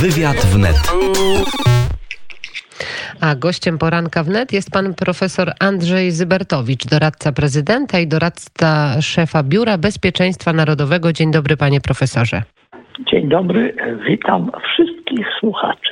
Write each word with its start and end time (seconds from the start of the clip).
Wywiad 0.00 0.36
wnet. 0.46 0.76
A 3.20 3.34
gościem 3.34 3.78
poranka 3.78 4.24
wnet 4.24 4.52
jest 4.52 4.70
pan 4.70 4.94
profesor 4.94 5.52
Andrzej 5.58 6.12
Zybertowicz, 6.12 6.86
doradca 6.86 7.32
prezydenta 7.32 7.98
i 7.98 8.06
doradca 8.06 9.02
szefa 9.02 9.42
Biura 9.42 9.78
Bezpieczeństwa 9.78 10.52
Narodowego. 10.52 11.12
Dzień 11.12 11.30
dobry, 11.30 11.56
panie 11.56 11.80
profesorze. 11.80 12.42
Dzień 12.98 13.28
dobry, 13.28 13.76
witam 14.08 14.50
wszystkich 14.64 15.26
słuchaczy. 15.40 15.90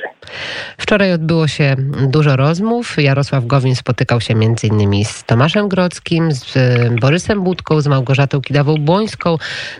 Wczoraj 0.77 1.13
odbyło 1.13 1.47
się 1.47 1.75
dużo 2.11 2.35
rozmów. 2.35 2.95
Jarosław 2.97 3.45
Gowin 3.45 3.75
spotykał 3.75 4.21
się 4.21 4.33
m.in. 4.33 5.05
z 5.05 5.23
Tomaszem 5.23 5.67
Grodzkim, 5.67 6.31
z 6.31 6.57
Borysem 7.01 7.43
Budką, 7.43 7.81
z 7.81 7.87
Małgorzatą 7.87 8.41
Kidawą-Błońską. 8.41 9.37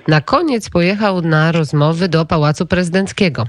Na 0.07 0.21
koniec 0.21 0.69
pojechał 0.69 1.21
na 1.21 1.51
rozmowy 1.51 2.07
do 2.07 2.25
Pałacu 2.25 2.65
Prezydenckiego. 2.65 3.47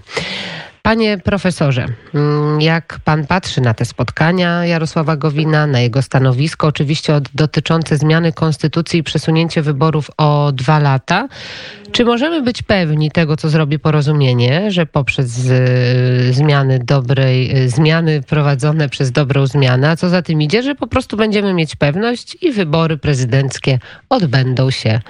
Panie 0.82 1.18
profesorze, 1.18 1.86
mm, 2.14 2.60
jak 2.60 2.98
pan 3.04 3.26
patrzy 3.26 3.60
na 3.60 3.74
te 3.74 3.84
spotkania 3.84 4.66
Jarosława 4.66 5.16
Gowina, 5.16 5.66
na 5.66 5.80
jego 5.80 6.02
stanowisko, 6.02 6.66
oczywiście 6.66 7.20
dotyczące 7.34 7.96
zmiany 7.96 8.32
konstytucji 8.32 9.00
i 9.00 9.02
przesunięcie 9.02 9.62
wyborów 9.62 10.10
o 10.16 10.52
dwa 10.52 10.78
lata, 10.78 11.28
czy 11.92 12.04
możemy 12.04 12.42
być 12.42 12.62
pewni 12.62 13.10
tego, 13.10 13.36
co 13.36 13.48
zrobi 13.48 13.78
porozumienie, 13.78 14.70
że 14.70 14.86
poprzez 14.86 15.46
y, 15.46 16.32
zmiany 16.32 16.78
dobrej, 16.78 17.64
y, 17.64 17.68
zmiany 17.68 18.22
prowadzone 18.22 18.88
przez 18.88 19.12
dobrą 19.12 19.46
zmianę, 19.46 19.90
a 19.90 19.96
co 19.96 20.08
za 20.08 20.22
tym 20.22 20.42
idzie, 20.42 20.62
że 20.62 20.74
po 20.74 20.86
prostu 20.86 21.16
będziemy 21.16 21.54
mieć 21.54 21.76
pewność 21.76 22.36
i 22.42 22.52
wybory 22.52 22.96
prezydenckie 22.96 23.78
odbędą 24.08 24.70
się 24.70 25.00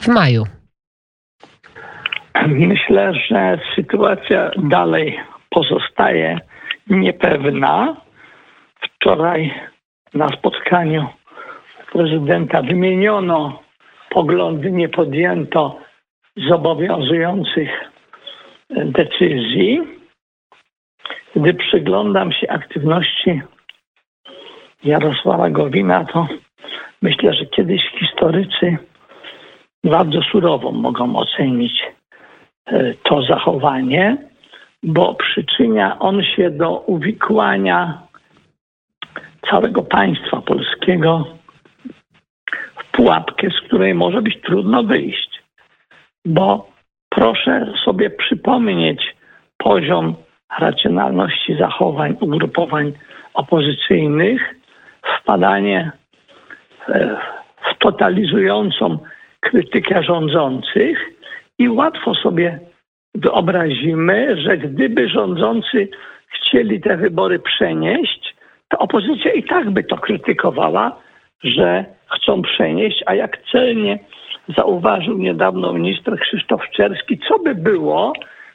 w 0.00 0.08
maju? 0.08 0.59
Myślę, 2.46 3.12
że 3.14 3.58
sytuacja 3.74 4.50
dalej 4.56 5.20
pozostaje 5.50 6.38
niepewna. 6.86 7.96
Wczoraj 8.80 9.54
na 10.14 10.28
spotkaniu 10.28 11.06
prezydenta 11.92 12.62
wymieniono 12.62 13.62
poglądy, 14.10 14.72
nie 14.72 14.88
podjęto 14.88 15.78
zobowiązujących 16.36 17.70
decyzji. 18.70 19.80
Gdy 21.36 21.54
przyglądam 21.54 22.32
się 22.32 22.48
aktywności 22.48 23.42
Jarosława 24.84 25.50
Gowina, 25.50 26.04
to 26.04 26.28
myślę, 27.02 27.34
że 27.34 27.46
kiedyś 27.46 27.82
historycy 27.98 28.78
bardzo 29.84 30.22
surowo 30.22 30.72
mogą 30.72 31.16
ocenić 31.16 31.82
to 33.02 33.22
zachowanie, 33.22 34.16
bo 34.82 35.14
przyczynia 35.14 35.98
on 35.98 36.22
się 36.22 36.50
do 36.50 36.78
uwikłania 36.78 38.02
całego 39.50 39.82
państwa 39.82 40.40
polskiego 40.40 41.26
w 42.78 42.96
pułapkę, 42.96 43.50
z 43.50 43.60
której 43.66 43.94
może 43.94 44.22
być 44.22 44.40
trudno 44.40 44.82
wyjść. 44.82 45.42
Bo 46.24 46.70
proszę 47.08 47.72
sobie 47.84 48.10
przypomnieć 48.10 49.16
poziom 49.58 50.14
racjonalności 50.58 51.56
zachowań 51.58 52.16
ugrupowań 52.20 52.92
opozycyjnych, 53.34 54.54
wpadanie 55.02 55.92
w 57.70 57.78
totalizującą 57.78 58.98
krytykę 59.40 60.02
rządzących 60.02 61.19
i 61.60 61.68
łatwo 61.68 62.14
sobie 62.14 62.58
wyobrazimy, 63.14 64.36
że 64.42 64.58
gdyby 64.58 65.08
rządzący 65.08 65.88
chcieli 66.28 66.80
te 66.80 66.96
wybory 66.96 67.38
przenieść, 67.38 68.34
to 68.68 68.78
opozycja 68.78 69.32
i 69.32 69.42
tak 69.42 69.70
by 69.70 69.84
to 69.84 69.96
krytykowała, 69.96 70.96
że 71.44 71.84
chcą 72.06 72.42
przenieść, 72.42 73.02
a 73.06 73.14
jak 73.14 73.38
celnie 73.52 73.98
zauważył 74.56 75.18
niedawno 75.18 75.72
minister 75.72 76.20
Krzysztof 76.20 76.62
Czerski, 76.70 77.20
co 77.28 77.38
by 77.38 77.54
było, 77.54 78.12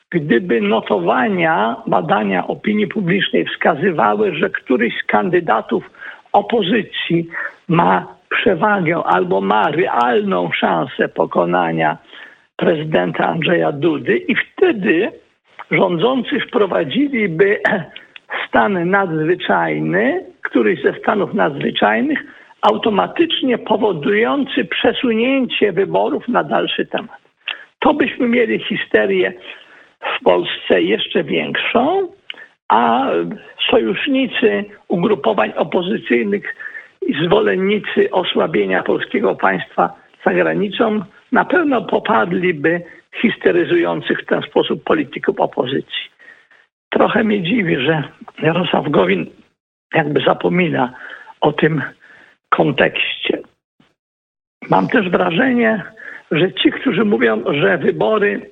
gdyby 0.10 0.62
notowania, 0.62 1.76
badania 1.88 2.48
opinii 2.48 2.88
publicznej 2.88 3.46
wskazywały, 3.46 4.36
że 4.36 4.50
któryś 4.50 4.94
z 5.04 5.06
kandydatów 5.06 5.90
opozycji 6.34 7.28
ma 7.68 8.08
przewagę 8.30 9.04
albo 9.04 9.42
ma 9.42 9.72
realną 9.72 10.52
szansę 10.52 11.08
pokonania 11.08 11.98
prezydenta 12.56 13.28
Andrzeja 13.28 13.72
Dudy 13.72 14.18
i 14.18 14.36
wtedy 14.36 15.12
rządzący 15.72 16.40
wprowadziliby 16.40 17.62
stan 18.48 18.90
nadzwyczajny, 18.90 20.26
któryś 20.42 20.82
ze 20.84 20.94
stanów 20.94 21.34
nadzwyczajnych, 21.34 22.20
automatycznie 22.62 23.58
powodujący 23.58 24.66
przesunięcie 24.66 25.72
wyborów 25.72 26.28
na 26.28 26.44
dalszy 26.44 26.86
temat. 26.86 27.18
To 27.80 27.94
byśmy 27.94 28.28
mieli 28.28 28.60
histerię 28.60 29.34
w 30.20 30.24
Polsce 30.24 30.82
jeszcze 30.82 31.24
większą, 31.24 32.08
a 32.70 33.08
sojusznicy 33.70 34.66
ugrupowań 34.88 35.54
opozycyjnych 35.56 36.56
i 37.08 37.26
zwolennicy 37.26 38.12
osłabienia 38.12 38.84
polskiego 38.84 39.36
państwa 39.36 39.94
za 40.26 40.34
granicą 40.34 41.02
na 41.32 41.46
pewno 41.46 41.82
popadliby 41.82 42.82
histeryzujących 43.22 44.22
w 44.22 44.26
ten 44.26 44.42
sposób 44.42 44.84
polityków 44.84 45.40
opozycji. 45.40 46.10
Trochę 46.90 47.24
mnie 47.24 47.44
dziwi, 47.44 47.76
że 47.76 48.04
Jarosław 48.42 48.90
Gowin 48.90 49.26
jakby 49.94 50.22
zapomina 50.22 50.94
o 51.42 51.54
tym 51.54 51.82
kontekście. 52.50 53.42
Mam 54.70 54.88
też 54.88 55.10
wrażenie, 55.10 55.84
że 56.32 56.54
ci, 56.54 56.72
którzy 56.72 57.06
mówią, 57.06 57.44
że 57.54 57.78
wybory 57.78 58.50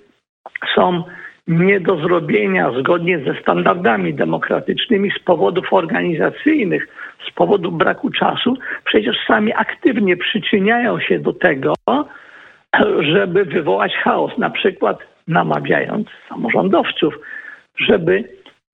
są 0.76 1.04
nie 1.48 1.80
do 1.80 1.98
zrobienia 1.98 2.72
zgodnie 2.80 3.20
ze 3.20 3.42
standardami 3.42 4.14
demokratycznymi 4.14 5.12
z 5.12 5.20
powodów 5.20 5.74
organizacyjnych, 5.74 6.88
z 7.28 7.32
powodu 7.32 7.72
braku 7.72 8.10
czasu, 8.10 8.58
przecież 8.86 9.18
sami 9.28 9.54
aktywnie 9.54 10.18
przyczyniają 10.18 11.00
się 11.00 11.20
do 11.20 11.34
tego, 11.34 11.74
żeby 13.00 13.46
wywołać 13.46 13.94
chaos, 13.96 14.38
na 14.38 14.50
przykład 14.50 14.98
namawiając 15.28 16.08
samorządowców, 16.30 17.14
żeby, 17.78 18.24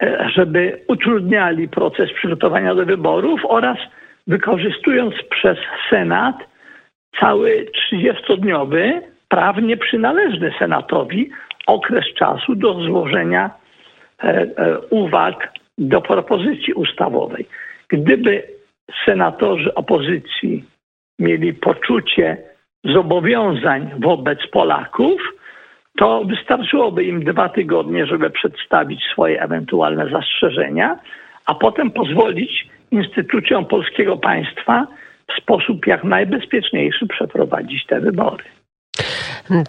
e, 0.03 0.29
żeby 0.35 0.81
utrudniali 0.87 1.67
proces 1.67 2.13
przygotowania 2.13 2.75
do 2.75 2.85
wyborów 2.85 3.41
oraz 3.45 3.77
wykorzystując 4.27 5.13
przez 5.29 5.57
Senat 5.89 6.35
cały 7.19 7.65
30-dniowy, 7.91 9.01
prawnie 9.29 9.77
przynależny 9.77 10.53
Senatowi 10.59 11.29
okres 11.67 12.05
czasu 12.17 12.55
do 12.55 12.73
złożenia 12.73 13.49
e, 14.23 14.27
e, 14.27 14.79
uwag 14.89 15.53
do 15.77 16.01
propozycji 16.01 16.73
ustawowej. 16.73 17.45
Gdyby 17.87 18.43
senatorzy 19.05 19.73
opozycji 19.73 20.63
mieli 21.19 21.53
poczucie 21.53 22.37
zobowiązań 22.83 23.91
wobec 23.99 24.39
Polaków, 24.51 25.21
to 25.97 26.25
wystarczyłoby 26.25 27.03
im 27.03 27.23
dwa 27.23 27.49
tygodnie, 27.49 28.05
żeby 28.05 28.29
przedstawić 28.29 29.03
swoje 29.11 29.41
ewentualne 29.41 30.09
zastrzeżenia, 30.09 30.99
a 31.45 31.55
potem 31.55 31.91
pozwolić 31.91 32.67
instytucjom 32.91 33.65
polskiego 33.65 34.17
państwa 34.17 34.87
w 35.27 35.41
sposób 35.41 35.87
jak 35.87 36.03
najbezpieczniejszy 36.03 37.07
przeprowadzić 37.07 37.85
te 37.85 37.99
wybory. 37.99 38.43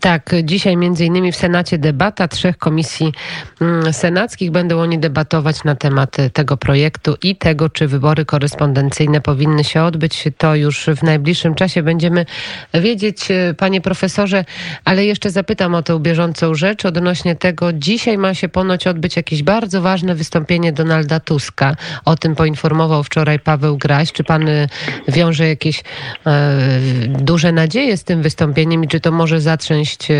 Tak, 0.01 0.31
dzisiaj 0.43 0.77
między 0.77 1.05
innymi 1.05 1.33
w 1.33 1.37
Senacie 1.37 1.79
debata 1.79 2.29
trzech 2.29 2.59
komisji 2.59 3.13
mm, 3.61 3.93
senackich. 3.93 4.51
Będą 4.51 4.81
oni 4.81 4.99
debatować 4.99 5.65
na 5.65 5.75
temat 5.75 6.17
tego 6.33 6.57
projektu 6.57 7.17
i 7.23 7.37
tego, 7.37 7.69
czy 7.69 7.89
wybory 7.89 8.25
korespondencyjne 8.25 9.21
powinny 9.21 9.65
się 9.65 9.83
odbyć. 9.83 10.25
To 10.39 10.55
już 10.55 10.87
w 10.97 11.03
najbliższym 11.03 11.55
czasie 11.55 11.83
będziemy 11.83 12.27
wiedzieć, 12.75 13.31
e, 13.31 13.55
panie 13.55 13.81
profesorze, 13.81 14.45
ale 14.85 15.05
jeszcze 15.05 15.31
zapytam 15.31 15.75
o 15.75 15.83
tę 15.83 16.01
bieżącą 16.01 16.55
rzecz 16.55 16.85
odnośnie 16.85 17.37
tego. 17.37 17.73
Dzisiaj 17.73 18.19
ma 18.19 18.35
się 18.35 18.49
ponoć 18.49 18.87
odbyć 18.87 19.17
jakieś 19.17 19.43
bardzo 19.43 19.83
ważne 19.83 20.15
wystąpienie 20.15 20.73
Donalda 20.73 21.21
Tuska. 21.21 21.77
O 22.05 22.17
tym 22.17 22.35
poinformował 22.35 23.03
wczoraj 23.03 23.39
Paweł 23.39 23.79
Graś. 23.79 24.13
Czy 24.13 24.25
pan 24.25 24.49
e, 24.49 24.69
wiąże 25.09 25.49
jakieś 25.49 25.83
e, 26.27 26.59
duże 27.09 27.53
nadzieje 27.53 27.97
z 27.97 28.05
tym 28.05 28.23
wystąpieniem 28.23 28.85
i 28.85 28.89
czy 28.89 29.01
to 29.01 29.13
może 29.13 29.41
zatrzymać 29.41 29.70
część 29.71 30.11
e, 30.11 30.15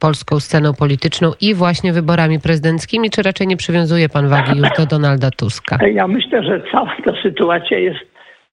polską 0.00 0.40
sceną 0.40 0.74
polityczną 0.74 1.26
i 1.40 1.54
właśnie 1.54 1.92
wyborami 1.92 2.40
prezydenckimi, 2.40 3.10
czy 3.10 3.22
raczej 3.22 3.46
nie 3.46 3.56
przywiązuje 3.56 4.08
pan 4.08 4.28
wagi 4.28 4.58
już 4.58 4.68
do 4.78 4.86
Donalda 4.86 5.30
Tuska? 5.30 5.78
Ja 6.00 6.06
myślę, 6.08 6.42
że 6.42 6.62
cała 6.72 6.96
ta 7.04 7.12
sytuacja 7.22 7.78
jest 7.78 8.04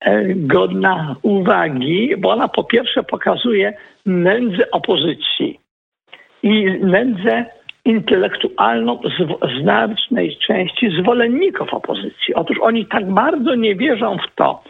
e, 0.02 0.24
godna 0.36 1.16
uwagi, 1.22 2.14
bo 2.18 2.30
ona 2.30 2.48
po 2.48 2.64
pierwsze 2.64 3.04
pokazuje 3.04 3.74
nędzę 4.06 4.72
opozycji 4.72 5.60
i 6.44 6.66
nędzę 6.82 7.46
intelektualną 7.86 9.00
znacznej 9.62 10.38
części 10.48 10.90
zwolenników 11.02 11.74
opozycji. 11.74 12.34
Otóż 12.36 12.58
oni 12.62 12.86
tak 12.86 13.14
bardzo 13.14 13.56
nie 13.56 13.76
wierzą 13.76 14.18
w 14.18 14.36
to, 14.36 14.64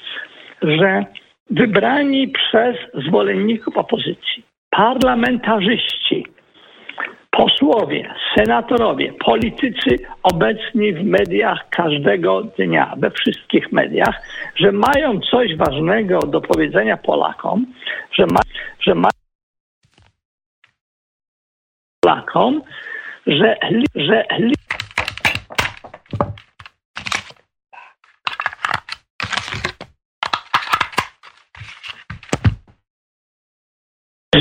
że 0.61 1.05
wybrani 1.49 2.27
przez 2.27 2.75
zwolenników 3.07 3.77
opozycji 3.77 4.50
parlamentarzyści, 4.71 6.25
posłowie, 7.31 8.13
senatorowie, 8.37 9.13
politycy 9.13 9.95
obecni 10.23 10.93
w 10.93 11.03
mediach 11.03 11.69
każdego 11.69 12.43
dnia, 12.43 12.93
we 12.97 13.11
wszystkich 13.11 13.71
mediach, 13.71 14.21
że 14.55 14.71
mają 14.71 15.19
coś 15.19 15.55
ważnego 15.55 16.19
do 16.19 16.41
powiedzenia 16.41 16.97
Polakom, 16.97 17.65
że, 18.11 18.25
ma, 18.25 18.39
że 18.79 18.95
mają 18.95 19.11
Polakom, 22.03 22.61
że, 23.27 23.57
że 23.95 24.25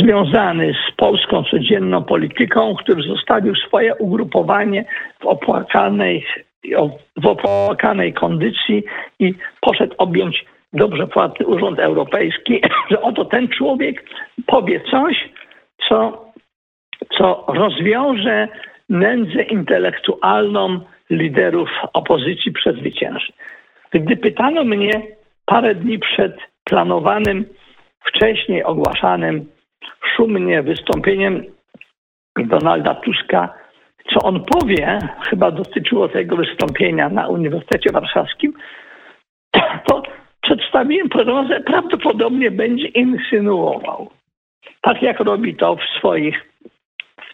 związany 0.02 0.74
z 0.88 0.96
polską 0.96 1.42
codzienną 1.44 2.04
polityką, 2.04 2.74
który 2.74 3.02
zostawił 3.02 3.54
swoje 3.54 3.94
ugrupowanie 3.94 4.84
w 5.20 5.26
opłakanej, 5.26 6.26
w 7.16 7.26
opłakanej 7.26 8.12
kondycji 8.12 8.82
i 9.18 9.34
poszedł 9.60 9.94
objąć 9.98 10.44
dobrze 10.72 11.06
płatny 11.06 11.46
Urząd 11.46 11.78
Europejski, 11.78 12.60
że 12.90 13.02
oto 13.02 13.24
ten 13.24 13.48
człowiek 13.48 14.04
powie 14.46 14.80
coś, 14.90 15.28
co, 15.88 16.24
co 17.18 17.44
rozwiąże 17.48 18.48
nędzę 18.88 19.42
intelektualną 19.42 20.80
liderów 21.10 21.68
opozycji 21.92 22.52
przezwycięży. 22.52 23.32
Gdy 23.92 24.16
pytano 24.16 24.64
mnie 24.64 25.02
parę 25.46 25.74
dni 25.74 25.98
przed 25.98 26.36
planowanym, 26.64 27.44
wcześniej 28.04 28.64
ogłaszanym 28.64 29.46
szumnie 30.16 30.62
wystąpieniem 30.62 31.44
Donalda 32.36 32.94
Tuska, 32.94 33.54
co 34.12 34.22
on 34.22 34.44
powie, 34.44 34.98
chyba 35.28 35.50
dotyczyło 35.50 36.08
tego 36.08 36.36
wystąpienia 36.36 37.08
na 37.08 37.28
Uniwersytecie 37.28 37.92
Warszawskim, 37.92 38.52
to 39.86 40.02
przedstawiłem 40.40 41.08
prognozę, 41.08 41.60
prawdopodobnie 41.60 42.50
będzie 42.50 42.86
insynuował. 42.86 44.10
Tak 44.80 45.02
jak 45.02 45.20
robi 45.20 45.56
to 45.56 45.76
w 45.76 45.98
swoich 45.98 46.46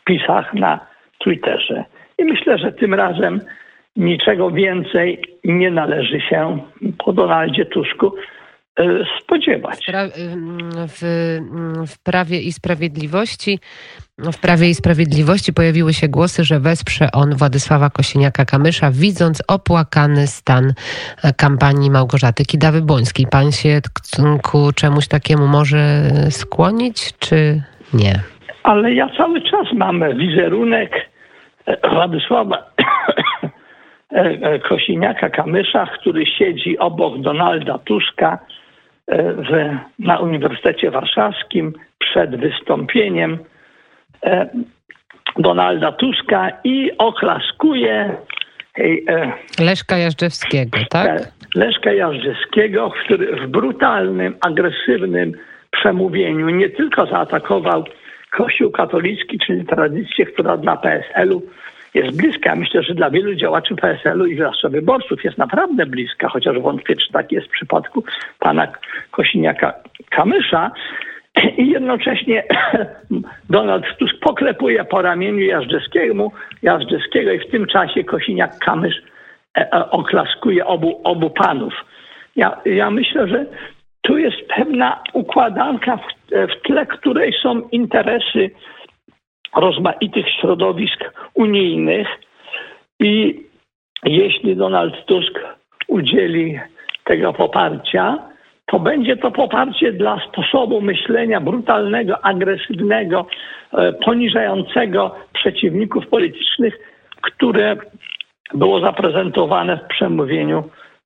wpisach 0.01 0.55
na 0.55 0.87
Twitterze. 1.19 1.85
I 2.19 2.25
myślę, 2.25 2.59
że 2.59 2.73
tym 2.73 2.95
razem 2.95 3.41
niczego 3.97 4.51
więcej 4.51 5.23
nie 5.45 5.71
należy 5.71 6.21
się 6.21 6.59
po 7.05 7.13
Donaldzie 7.13 7.67
Tusku 7.67 8.13
spodziewać. 9.23 9.87
W, 10.89 11.01
w 11.87 12.03
Prawie 12.03 12.41
i 12.41 12.53
Sprawiedliwości 12.53 13.59
w 14.19 14.41
Prawie 14.41 14.69
i 14.69 14.75
Sprawiedliwości 14.75 15.53
pojawiły 15.53 15.93
się 15.93 16.09
głosy, 16.09 16.45
że 16.45 16.61
wesprze 16.61 17.09
on 17.13 17.35
Władysława 17.35 17.87
Kosiniaka-Kamysza, 17.89 18.93
widząc 18.93 19.43
opłakany 19.49 20.27
stan 20.27 20.73
kampanii 21.37 21.91
Małgorzaty 21.91 22.43
Kidawy-Błońskiej. 22.45 23.27
Pan 23.31 23.53
się 23.53 23.81
ku 24.43 24.73
czemuś 24.75 25.09
takiemu 25.09 25.47
może 25.47 25.79
skłonić, 26.31 27.13
czy 27.19 27.63
nie? 27.95 28.15
Ale 28.63 28.95
ja 28.95 29.09
cały 29.17 29.43
czas 29.43 29.67
mam 29.73 30.05
wizerunek 30.19 31.11
Władysława 31.93 32.71
Kosiniaka-Kamysza, 34.69 35.87
który 36.01 36.27
siedzi 36.27 36.79
obok 36.79 37.21
Donalda 37.21 37.79
Tuska 37.79 38.39
w, 39.09 39.77
na 39.99 40.19
Uniwersytecie 40.19 40.91
Warszawskim 40.91 41.73
przed 41.99 42.41
wystąpieniem 42.41 43.39
Donalda 45.39 45.93
Tuska 45.93 46.51
i 46.65 46.91
oklaskuje 46.99 48.17
Leszka 49.59 49.99
Jażdżewskiego, 49.99 50.79
tak? 50.91 51.33
Leszka 51.55 51.93
Jażdżewskiego, 51.93 52.93
który 53.05 53.37
w 53.37 53.47
brutalnym, 53.47 54.37
agresywnym 54.41 55.33
przemówieniu 55.71 56.49
nie 56.49 56.71
tylko 56.71 57.07
zaatakował 57.07 57.85
Kościół 58.31 58.71
katolicki, 58.71 59.39
czyli 59.47 59.67
tradycję, 59.67 60.27
która 60.27 60.57
dla 60.57 60.77
PSL-u 60.77 61.43
jest 61.97 62.17
bliska. 62.17 62.55
Myślę, 62.57 62.83
że 62.83 62.95
dla 62.95 63.11
wielu 63.11 63.35
działaczy 63.35 63.77
PSL-u 63.77 64.27
i 64.27 64.37
zwłaszcza 64.37 64.69
wyborców 64.69 65.25
jest 65.25 65.39
naprawdę 65.39 65.87
bliska, 65.87 66.29
chociaż 66.29 66.59
wątpię, 66.59 66.97
czy 66.97 67.13
tak 67.13 67.33
jest 67.33 67.47
w 67.47 67.51
przypadku 67.51 68.05
pana 68.39 68.69
Kosiniaka 69.11 69.75
Kamysza. 70.11 70.71
I 71.59 71.71
jednocześnie 71.71 72.45
Donald 73.51 73.85
Tusk 73.99 74.15
poklepuje 74.21 74.85
po 74.85 75.03
ramieniu 75.03 75.45
Jażdżewskiemu, 75.45 76.33
i 77.35 77.39
w 77.39 77.51
tym 77.51 77.67
czasie 77.67 78.05
Kosiniak-Kamysz 78.05 78.97
e, 79.59 79.73
e, 79.73 79.91
oklaskuje 79.91 80.67
obu, 80.67 81.01
obu 81.05 81.31
panów. 81.31 81.75
Ja, 82.37 82.61
ja 82.65 82.91
myślę, 82.91 83.29
że 83.29 83.47
tu 84.03 84.19
jest 84.19 84.37
pewna 84.57 85.03
układanka, 85.13 85.97
w, 85.97 86.03
w 86.31 86.63
tle 86.63 86.87
której 86.87 87.35
są 87.43 87.61
interesy 87.73 88.51
rozmaitych 89.57 90.27
środowisk 90.41 91.05
unijnych 91.35 92.09
i 93.01 93.45
jeśli 94.05 94.57
Donald 94.57 95.07
Tusk 95.07 95.41
udzieli 95.89 96.61
tego 97.05 97.33
poparcia, 97.33 98.19
to 98.67 98.79
będzie 98.81 99.17
to 99.17 99.31
poparcie 99.31 99.93
dla 99.93 100.21
sposobu 100.29 100.81
myślenia 100.81 101.41
brutalnego, 101.41 102.25
agresywnego, 102.25 103.27
e, 103.73 103.93
poniżającego 103.93 105.15
przeciwników 105.33 106.07
politycznych, 106.07 106.79
które 107.23 107.77
było 108.55 108.81
zaprezentowane 108.81 109.77
w 109.77 109.89
przemówieniu 109.89 110.65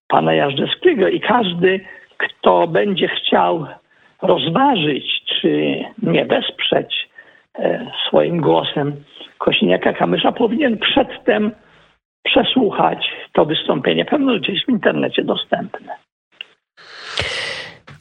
pana 0.08 0.35
Jażdżewskiego. 0.35 1.08
I 1.08 1.20
każdy 1.20 1.81
kto 2.17 2.67
będzie 2.67 3.08
chciał 3.08 3.67
rozważyć, 4.23 5.23
czy 5.25 5.79
nie 6.03 6.25
wesprzeć 6.25 7.09
swoim 8.06 8.40
głosem 8.40 9.05
Kośniaka 9.38 9.93
Kamysza, 9.93 10.32
powinien 10.32 10.79
przedtem 10.79 11.52
przesłuchać 12.24 13.12
to 13.32 13.44
wystąpienie. 13.44 14.05
Pewno 14.05 14.38
gdzieś 14.38 14.64
w 14.64 14.69
internecie 14.69 15.24
dostępne. 15.24 15.96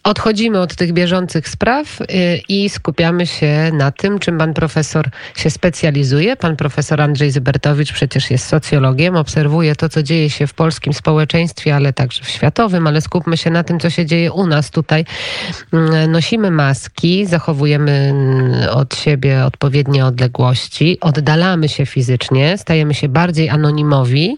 Odchodzimy 0.10 0.60
od 0.60 0.76
tych 0.76 0.94
bieżących 0.94 1.50
spraw 1.50 2.02
y, 2.02 2.06
i 2.50 2.70
skupiamy 2.70 3.28
się 3.28 3.72
na 3.74 3.92
tym, 3.92 4.20
czym 4.20 4.38
pan 4.38 4.54
profesor 4.54 5.10
się 5.36 5.50
specjalizuje. 5.50 6.36
Pan 6.36 6.56
profesor 6.56 7.02
Andrzej 7.02 7.32
Zybertowicz 7.32 7.94
przecież 7.94 8.32
jest 8.32 8.48
socjologiem, 8.48 9.16
obserwuje 9.16 9.76
to, 9.76 9.90
co 9.90 10.04
dzieje 10.04 10.30
się 10.30 10.48
w 10.48 10.54
polskim 10.54 10.94
społeczeństwie, 10.94 11.76
ale 11.76 11.94
także 11.94 12.24
w 12.24 12.30
światowym, 12.30 12.88
ale 12.88 13.02
skupmy 13.02 13.38
się 13.38 13.50
na 13.50 13.64
tym, 13.64 13.80
co 13.80 13.90
się 13.90 14.06
dzieje 14.06 14.32
u 14.32 14.48
nas 14.48 14.72
tutaj. 14.72 15.06
Mm, 15.74 16.12
nosimy 16.12 16.52
maski, 16.52 17.26
zachowujemy 17.26 17.92
mm, 17.92 18.70
od 18.70 18.96
siebie 18.96 19.46
odpowiednie 19.46 20.06
odległości, 20.06 20.98
oddalamy 21.02 21.70
się 21.70 21.86
fizycznie, 21.86 22.58
stajemy 22.58 22.94
się 22.94 23.10
bardziej 23.10 23.50
anonimowi. 23.50 24.38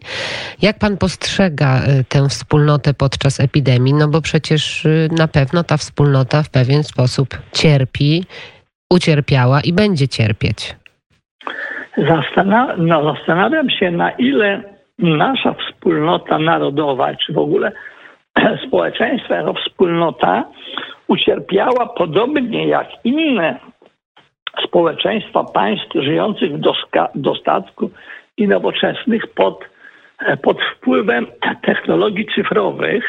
Jak 0.61 0.79
pan 0.79 0.97
postrzega 0.97 1.83
y, 1.83 2.03
tę 2.03 2.29
wspólnotę 2.29 2.93
podczas 2.93 3.39
epidemii? 3.39 3.93
No 3.93 4.07
bo 4.07 4.21
przecież 4.21 4.85
y, 4.85 5.09
na 5.11 5.27
pewno 5.27 5.60
ta 5.63 5.77
wspólnota 5.77 6.43
w 6.43 6.49
pewien 6.49 6.83
sposób 6.83 7.27
cierpi, 7.51 8.23
ucierpiała 8.93 9.61
i 9.61 9.73
będzie 9.73 10.07
cierpieć. 10.07 10.75
Zastanaw 11.97 12.69
no, 12.77 13.13
zastanawiam 13.13 13.69
się, 13.69 13.91
na 13.91 14.11
ile 14.11 14.63
nasza 14.99 15.53
wspólnota 15.53 16.39
narodowa, 16.39 17.15
czy 17.15 17.33
w 17.33 17.37
ogóle 17.37 17.71
społeczeństwo 18.67 19.33
jako 19.33 19.53
wspólnota 19.53 20.43
ucierpiała 21.07 21.85
podobnie 21.85 22.67
jak 22.67 22.87
inne 23.03 23.59
społeczeństwa 24.67 25.43
państw 25.43 25.93
żyjących 25.95 26.51
w 26.57 26.61
dostatku 27.15 27.91
i 28.37 28.47
nowoczesnych 28.47 29.27
pod, 29.27 29.65
pod 30.41 30.57
wpływem 30.61 31.27
technologii 31.61 32.27
cyfrowych, 32.35 33.03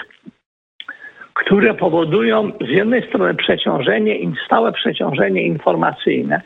które 1.34 1.74
powodują 1.74 2.52
z 2.60 2.68
jednej 2.68 3.08
strony 3.08 3.34
przeciążenie, 3.34 4.16
stałe 4.46 4.72
przeciążenie 4.72 5.42
informacyjne, 5.42 6.40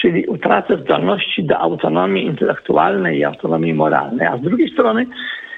czyli 0.00 0.26
utratę 0.26 0.76
zdolności 0.76 1.44
do 1.44 1.58
autonomii 1.58 2.26
intelektualnej 2.26 3.18
i 3.18 3.24
autonomii 3.24 3.74
moralnej, 3.74 4.26
a 4.26 4.36
z 4.36 4.40
drugiej 4.40 4.68
strony 4.68 5.06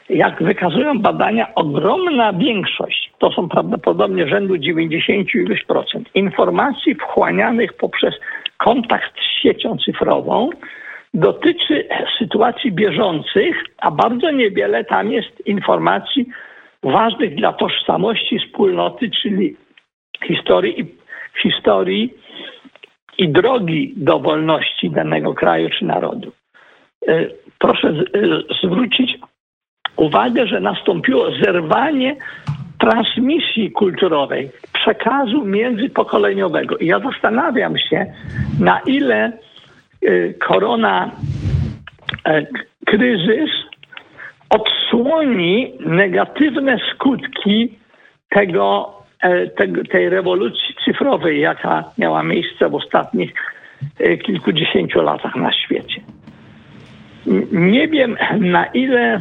jak 0.09 0.43
wykazują 0.43 0.99
badania, 0.99 1.55
ogromna 1.55 2.33
większość, 2.33 3.13
to 3.19 3.33
są 3.33 3.49
prawdopodobnie 3.49 4.29
rzędu 4.29 4.59
90 4.59 5.29
procent, 5.69 6.09
informacji 6.15 6.95
wchłanianych 6.95 7.73
poprzez 7.73 8.15
kontakt 8.59 9.13
z 9.15 9.43
siecią 9.43 9.77
cyfrową 9.85 10.51
dotyczy 11.15 11.89
sytuacji 12.19 12.73
bieżących, 12.73 13.57
a 13.79 13.91
bardzo 13.91 14.31
niewiele 14.31 14.85
tam 14.85 15.13
jest 15.13 15.47
informacji 15.47 16.27
ważnych 16.83 17.35
dla 17.35 17.53
tożsamości 17.53 18.39
wspólnoty, 18.39 19.11
czyli 19.23 19.57
historii 20.27 20.81
i, 20.81 20.95
historii 21.43 22.15
i 23.19 23.29
drogi 23.29 23.95
do 23.97 24.19
wolności 24.19 24.91
danego 24.91 25.35
kraju 25.35 25.69
czy 25.79 25.85
narodu. 25.85 26.33
E, 27.09 27.27
proszę 27.59 27.89
e, 27.89 27.95
zwrócić 28.63 29.19
uwagę, 29.97 30.47
że 30.47 30.61
nastąpiło 30.61 31.31
zerwanie 31.45 32.17
transmisji 32.79 33.71
kulturowej, 33.71 34.51
przekazu 34.73 35.45
międzypokoleniowego. 35.45 36.77
I 36.77 36.87
ja 36.87 37.01
zastanawiam 37.01 37.79
się, 37.79 38.07
na 38.61 38.81
ile 38.87 39.33
y, 40.03 40.35
korona 40.49 41.11
e, 42.27 42.47
kryzys 42.87 43.51
odsłoni 44.53 45.73
negatywne 45.81 46.79
skutki 46.95 47.79
e, 49.21 49.47
tego, 49.47 49.85
tej 49.85 50.09
rewolucji 50.09 50.75
cyfrowej, 50.85 51.41
jaka 51.41 51.85
miała 51.99 52.23
miejsce 52.23 52.69
w 52.69 52.75
ostatnich 52.75 53.33
e, 53.99 54.17
kilkudziesięciu 54.17 55.03
latach 55.03 55.37
na 55.37 55.53
świecie. 55.53 56.01
Nie 57.53 57.89
wiem, 57.89 58.17
na 58.41 58.65
ile 58.65 59.21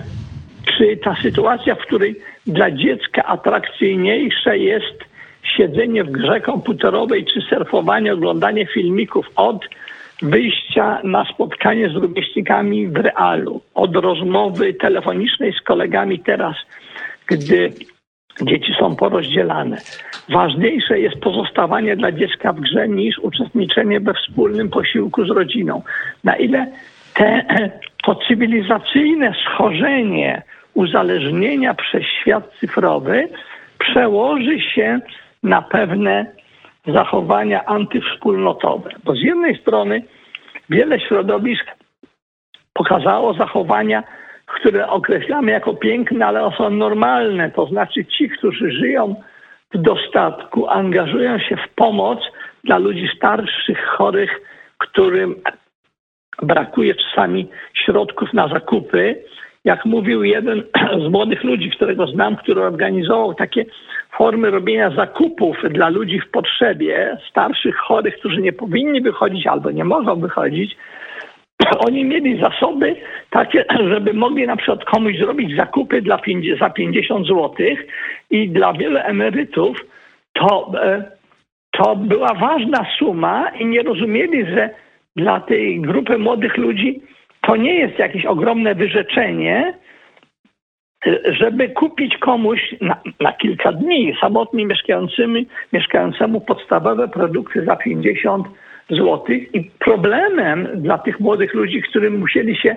czy 0.77 0.97
ta 0.97 1.15
sytuacja, 1.21 1.75
w 1.75 1.81
której 1.81 2.15
dla 2.47 2.71
dziecka 2.71 3.23
atrakcyjniejsze 3.23 4.57
jest 4.57 5.05
siedzenie 5.57 6.03
w 6.03 6.11
grze 6.11 6.41
komputerowej, 6.41 7.25
czy 7.25 7.41
surfowanie, 7.41 8.13
oglądanie 8.13 8.65
filmików 8.65 9.25
od 9.35 9.65
wyjścia 10.21 10.99
na 11.03 11.25
spotkanie 11.25 11.89
z 11.89 11.95
rówieśnikami 11.95 12.87
w 12.87 12.95
realu, 12.95 13.61
od 13.73 13.95
rozmowy 13.95 14.73
telefonicznej 14.73 15.53
z 15.53 15.61
kolegami 15.61 16.19
teraz, 16.19 16.55
gdy 17.27 17.73
dzieci 18.41 18.73
są 18.79 18.95
porozdzielane. 18.95 19.77
Ważniejsze 20.29 20.99
jest 20.99 21.15
pozostawanie 21.15 21.95
dla 21.95 22.11
dziecka 22.11 22.53
w 22.53 22.59
grze 22.59 22.87
niż 22.87 23.19
uczestniczenie 23.19 23.99
we 23.99 24.13
wspólnym 24.13 24.69
posiłku 24.69 25.25
z 25.25 25.29
rodziną. 25.29 25.81
Na 26.23 26.35
ile 26.35 26.67
te, 27.13 27.45
to 28.03 28.15
cywilizacyjne 28.27 29.33
schorzenie 29.45 30.41
uzależnienia 30.73 31.73
przez 31.73 32.03
świat 32.21 32.53
cyfrowy 32.59 33.27
przełoży 33.79 34.59
się 34.59 34.99
na 35.43 35.61
pewne 35.61 36.25
zachowania 36.88 37.65
antywspólnotowe. 37.65 38.89
Bo 39.03 39.15
z 39.15 39.21
jednej 39.21 39.57
strony 39.57 40.03
wiele 40.69 41.00
środowisk 41.00 41.65
pokazało 42.73 43.33
zachowania, 43.33 44.03
które 44.45 44.88
określamy 44.88 45.51
jako 45.51 45.73
piękne, 45.73 46.25
ale 46.25 46.51
są 46.57 46.69
normalne. 46.69 47.51
To 47.51 47.65
znaczy 47.65 48.05
ci, 48.05 48.29
którzy 48.29 48.71
żyją 48.71 49.15
w 49.73 49.77
dostatku, 49.77 50.67
angażują 50.67 51.39
się 51.39 51.57
w 51.57 51.75
pomoc 51.75 52.19
dla 52.63 52.77
ludzi 52.77 53.09
starszych, 53.15 53.85
chorych, 53.85 54.41
którym 54.77 55.35
brakuje 56.41 56.95
czasami 56.95 57.50
środków 57.73 58.33
na 58.33 58.47
zakupy. 58.47 59.23
Jak 59.65 59.86
mówił 59.86 60.24
jeden 60.24 60.63
z 61.08 61.12
młodych 61.12 61.44
ludzi, 61.44 61.70
którego 61.70 62.08
znam, 62.08 62.36
który 62.36 62.62
organizował 62.62 63.34
takie 63.34 63.65
formy 64.18 64.51
robienia 64.51 64.96
zakupów 64.96 65.58
dla 65.70 65.89
ludzi 65.89 66.20
w 66.20 66.32
potrzebie, 66.32 67.18
starszych, 67.30 67.75
chorych, 67.75 68.15
którzy 68.20 68.41
nie 68.41 68.53
powinni 68.53 69.01
wychodzić 69.01 69.48
albo 69.48 69.72
nie 69.72 69.84
mogą 69.84 70.15
wychodzić, 70.15 70.77
oni 71.88 72.06
mieli 72.06 72.41
zasoby 72.41 72.96
takie, 73.30 73.65
żeby 73.94 74.13
mogli 74.13 74.48
na 74.48 74.56
przykład 74.56 74.86
komuś 74.86 75.18
zrobić 75.18 75.56
zakupy 75.56 76.01
dla, 76.01 76.20
za 76.60 76.70
50 76.70 77.27
zł 77.27 77.56
i 78.30 78.50
dla 78.50 78.74
wielu 78.74 78.98
emerytów 78.98 79.77
to, 80.34 80.72
e, 80.84 81.03
to 81.72 81.96
była 81.96 82.34
ważna 82.34 82.86
suma 83.00 83.50
i 83.60 83.65
nie 83.65 83.84
rozumieli, 83.84 84.46
że 84.46 84.70
dla 85.15 85.39
tej 85.39 85.82
grupy 85.82 86.18
młodych 86.18 86.58
ludzi 86.58 87.01
to 87.41 87.55
nie 87.55 87.75
jest 87.75 88.00
jakieś 88.00 88.25
ogromne 88.25 88.75
wyrzeczenie, 88.75 89.74
żeby 91.25 91.69
kupić 91.69 92.17
komuś 92.17 92.75
na, 92.81 93.01
na 93.19 93.33
kilka 93.33 93.71
dni 93.71 94.15
samotnie 94.21 94.65
mieszkającymi, 94.65 95.48
mieszkającemu 95.74 96.41
podstawowe 96.41 97.07
produkty 97.07 97.65
za 97.65 97.75
50 97.75 98.48
zł. 98.89 99.25
I 99.53 99.71
problemem 99.79 100.67
dla 100.75 100.98
tych 100.98 101.19
młodych 101.19 101.53
ludzi, 101.53 101.81
którym 101.81 102.19
musieli 102.19 102.55
się 102.55 102.75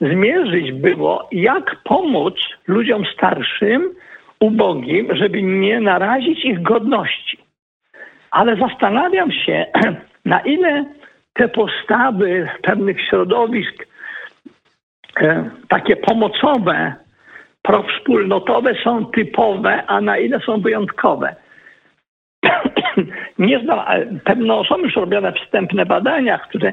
zmierzyć, 0.00 0.72
było, 0.72 1.28
jak 1.32 1.76
pomóc 1.84 2.34
ludziom 2.66 3.04
starszym, 3.14 3.90
ubogim, 4.40 5.16
żeby 5.16 5.42
nie 5.42 5.80
narazić 5.80 6.44
ich 6.44 6.62
godności. 6.62 7.38
Ale 8.30 8.56
zastanawiam 8.56 9.32
się, 9.32 9.66
na 10.24 10.40
ile 10.40 10.84
te 11.32 11.48
postawy 11.48 12.48
pewnych 12.62 13.00
środowisk 13.00 13.86
takie 15.68 15.96
pomocowe, 15.96 16.94
prowspólnotowe 17.62 18.74
są 18.84 19.06
typowe, 19.06 19.82
a 19.86 20.00
na 20.00 20.18
ile 20.18 20.40
są 20.40 20.60
wyjątkowe. 20.60 21.36
Nie 23.38 23.60
znam, 23.60 23.80
pewno 24.24 24.64
są 24.64 24.78
już 24.78 24.96
robione 24.96 25.32
wstępne 25.32 25.86
badania, 25.86 26.38
które 26.38 26.72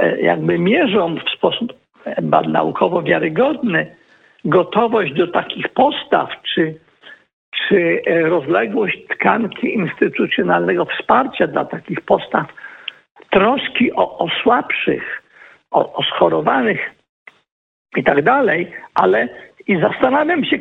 e, 0.00 0.20
jakby 0.20 0.58
mierzą 0.58 1.16
w 1.16 1.30
sposób 1.36 1.72
e, 2.04 2.22
naukowo 2.48 3.02
wiarygodny 3.02 3.96
gotowość 4.44 5.12
do 5.12 5.26
takich 5.26 5.68
postaw, 5.68 6.28
czy, 6.42 6.74
czy 7.50 8.02
rozległość 8.22 8.98
tkanki 9.08 9.74
instytucjonalnego 9.74 10.84
wsparcia 10.84 11.46
dla 11.46 11.64
takich 11.64 12.00
postaw 12.00 12.46
troski 13.30 13.92
o, 13.92 14.18
o 14.18 14.28
słabszych, 14.42 15.22
o, 15.70 15.92
o 15.92 16.02
schorowanych 16.02 17.01
i 17.96 18.04
tak 18.04 18.22
dalej, 18.22 18.72
ale 18.94 19.28
i 19.66 19.80
zastanawiam 19.80 20.44
się, 20.44 20.58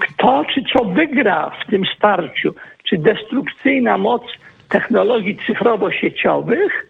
kto 0.00 0.44
czy 0.44 0.62
co 0.72 0.84
wygra 0.84 1.50
w 1.50 1.70
tym 1.70 1.82
starciu. 1.96 2.54
Czy 2.84 2.98
destrukcyjna 2.98 3.98
moc 3.98 4.22
technologii 4.68 5.38
cyfrowo-sieciowych, 5.46 6.86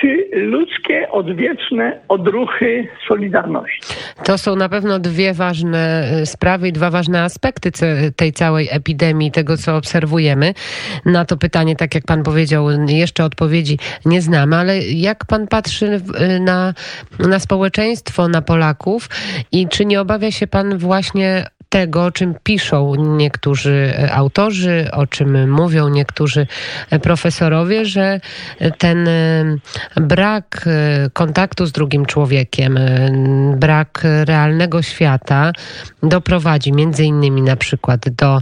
czy 0.00 0.28
ludzkie 0.32 1.10
odwieczne 1.10 2.00
odruchy 2.08 2.88
Solidarności. 3.08 3.80
To 4.24 4.38
są 4.38 4.56
na 4.56 4.68
pewno 4.68 4.98
dwie 4.98 5.34
ważne 5.34 6.10
e, 6.12 6.26
sprawy 6.26 6.68
i 6.68 6.72
dwa 6.72 6.90
ważne 6.90 7.22
aspekty 7.22 7.70
tej 8.16 8.32
całej 8.32 8.68
epidemii, 8.70 9.30
tego 9.30 9.56
co 9.56 9.76
obserwujemy. 9.76 10.54
Na 11.06 11.24
to 11.24 11.36
pytanie, 11.36 11.76
tak 11.76 11.94
jak 11.94 12.04
pan 12.04 12.22
powiedział, 12.22 12.66
jeszcze 12.88 13.24
odpowiedzi 13.24 13.78
nie 14.06 14.22
znamy, 14.22 14.56
ale 14.56 14.78
jak 14.78 15.24
pan 15.26 15.46
patrzy 15.46 16.00
e, 16.18 16.40
na, 16.40 16.74
na 17.18 17.38
społeczeństwo, 17.38 18.28
na 18.28 18.42
Polaków 18.42 19.08
i 19.52 19.68
czy 19.68 19.86
nie 19.86 20.00
obawia 20.00 20.30
się 20.30 20.46
pan 20.46 20.78
właśnie 20.78 21.44
tego, 21.68 22.04
o 22.04 22.10
czym 22.10 22.34
piszą 22.42 22.94
niektórzy 22.94 23.92
autorzy, 24.12 24.88
o 24.92 25.06
czym 25.06 25.50
mówią 25.50 25.88
niektórzy 25.88 26.46
profesorowie, 27.02 27.84
że 27.84 28.20
ten 28.78 29.08
brak 29.96 30.68
kontaktu 31.12 31.66
z 31.66 31.72
drugim 31.72 32.06
człowiekiem, 32.06 32.78
brak 33.56 34.00
realnego 34.24 34.82
świata 34.82 35.52
doprowadzi 36.02 36.72
między 36.72 37.04
innymi 37.04 37.42
na 37.42 37.56
przykład 37.56 38.08
do 38.08 38.40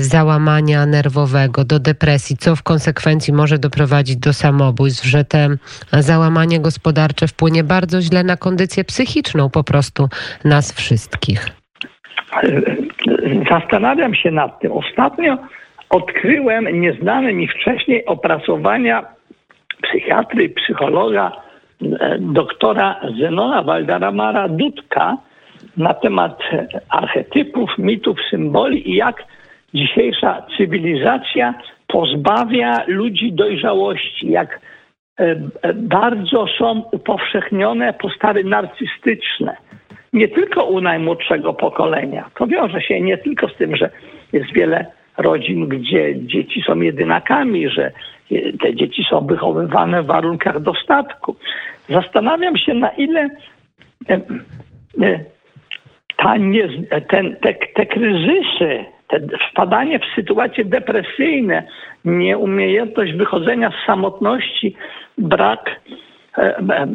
załamania 0.00 0.86
nerwowego, 0.86 1.64
do 1.64 1.78
depresji, 1.78 2.36
co 2.36 2.56
w 2.56 2.62
konsekwencji 2.62 3.32
może 3.32 3.58
doprowadzić 3.58 4.16
do 4.16 4.32
samobójstw, 4.32 5.04
że 5.04 5.24
te 5.24 5.48
załamanie 5.92 6.60
gospodarcze 6.60 7.28
wpłynie 7.28 7.64
bardzo 7.64 8.02
źle 8.02 8.24
na 8.24 8.36
kondycję 8.36 8.84
psychiczną 8.84 9.50
po 9.50 9.64
prostu 9.64 10.08
nas 10.44 10.72
wszystkich. 10.72 11.59
Zastanawiam 13.50 14.14
się 14.14 14.30
nad 14.30 14.60
tym. 14.60 14.72
Ostatnio 14.72 15.38
odkryłem 15.90 16.80
nieznane 16.80 17.32
mi 17.32 17.48
wcześniej 17.48 18.06
opracowania 18.06 19.06
psychiatry, 19.82 20.48
psychologa, 20.48 21.32
e, 21.82 22.18
doktora 22.18 23.00
Zenona 23.20 23.62
Waldaramara 23.62 24.48
Dudka 24.48 25.16
na 25.76 25.94
temat 25.94 26.38
archetypów, 26.88 27.70
mitów, 27.78 28.18
symboli 28.30 28.90
i 28.90 28.94
jak 28.94 29.24
dzisiejsza 29.74 30.42
cywilizacja 30.56 31.54
pozbawia 31.86 32.84
ludzi 32.86 33.32
dojrzałości, 33.32 34.30
jak 34.30 34.60
e, 35.20 35.24
e, 35.62 35.74
bardzo 35.74 36.46
są 36.58 36.82
upowszechnione 36.92 37.92
postawy 37.92 38.44
narcystyczne 38.44 39.56
nie 40.12 40.28
tylko 40.28 40.64
u 40.64 40.80
najmłodszego 40.80 41.54
pokolenia. 41.54 42.30
To 42.34 42.46
wiąże 42.46 42.80
się 42.80 43.00
nie 43.00 43.18
tylko 43.18 43.48
z 43.48 43.56
tym, 43.56 43.76
że 43.76 43.90
jest 44.32 44.52
wiele 44.52 44.86
rodzin, 45.18 45.68
gdzie 45.68 46.26
dzieci 46.26 46.62
są 46.66 46.80
jedynakami, 46.80 47.68
że 47.68 47.92
te 48.60 48.74
dzieci 48.74 49.04
są 49.10 49.26
wychowywane 49.26 50.02
w 50.02 50.06
warunkach 50.06 50.60
dostatku. 50.60 51.36
Zastanawiam 51.88 52.56
się, 52.56 52.74
na 52.74 52.90
ile 52.90 53.28
e, 54.08 54.20
e, 55.02 55.20
ta 56.16 56.36
nie, 56.36 56.68
ten, 57.08 57.36
te, 57.36 57.54
te 57.74 57.86
kryzysy, 57.86 58.84
te 59.08 59.20
wpadanie 59.50 59.98
w 59.98 60.14
sytuacje 60.14 60.64
depresyjne, 60.64 61.62
nieumiejętność 62.04 63.12
wychodzenia 63.12 63.70
z 63.70 63.86
samotności, 63.86 64.76
brak 65.18 65.80
e, 66.38 66.86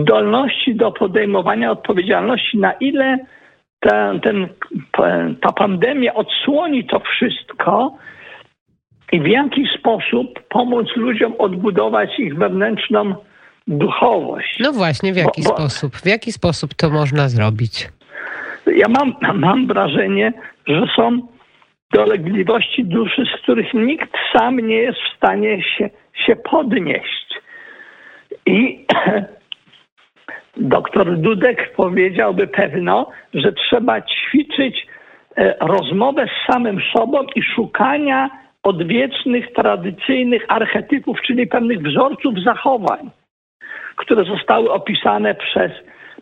zdolności 0.00 0.74
do 0.74 0.92
podejmowania 0.92 1.70
odpowiedzialności, 1.70 2.58
na 2.58 2.72
ile 2.72 3.18
ta, 3.80 4.18
ten, 4.18 4.48
ta 5.42 5.52
pandemia 5.52 6.14
odsłoni 6.14 6.84
to 6.84 7.00
wszystko 7.00 7.96
i 9.12 9.20
w 9.20 9.26
jaki 9.26 9.66
sposób 9.78 10.40
pomóc 10.48 10.86
ludziom 10.96 11.34
odbudować 11.38 12.18
ich 12.18 12.38
wewnętrzną 12.38 13.14
duchowość. 13.66 14.56
No 14.60 14.72
właśnie, 14.72 15.12
w 15.12 15.16
jaki 15.16 15.42
bo, 15.42 15.50
bo, 15.50 15.56
sposób? 15.56 15.96
W 15.96 16.06
jaki 16.06 16.32
sposób 16.32 16.74
to 16.74 16.90
można 16.90 17.28
zrobić? 17.28 17.88
Ja 18.76 18.86
mam, 18.88 19.14
mam 19.46 19.66
wrażenie, 19.66 20.32
że 20.66 20.86
są 20.96 21.20
dolegliwości 21.92 22.84
duszy, 22.84 23.22
z 23.36 23.42
których 23.42 23.74
nikt 23.74 24.10
sam 24.32 24.60
nie 24.60 24.76
jest 24.76 24.98
w 24.98 25.16
stanie 25.16 25.62
się, 25.62 25.90
się 26.26 26.36
podnieść. 26.36 27.34
I 28.46 28.86
doktor 30.56 31.16
Dudek 31.16 31.72
powiedziałby 31.76 32.46
pewno, 32.46 33.10
że 33.34 33.52
trzeba 33.52 34.02
ćwiczyć 34.02 34.86
e, 35.36 35.54
rozmowę 35.60 36.26
z 36.26 36.52
samym 36.52 36.80
sobą 36.96 37.22
i 37.34 37.42
szukania 37.42 38.30
odwiecznych, 38.62 39.52
tradycyjnych 39.52 40.44
archetypów, 40.48 41.20
czyli 41.26 41.46
pewnych 41.46 41.82
wzorców 41.82 42.34
zachowań, 42.44 43.10
które 43.96 44.24
zostały 44.24 44.72
opisane 44.72 45.34
przez, 45.34 45.72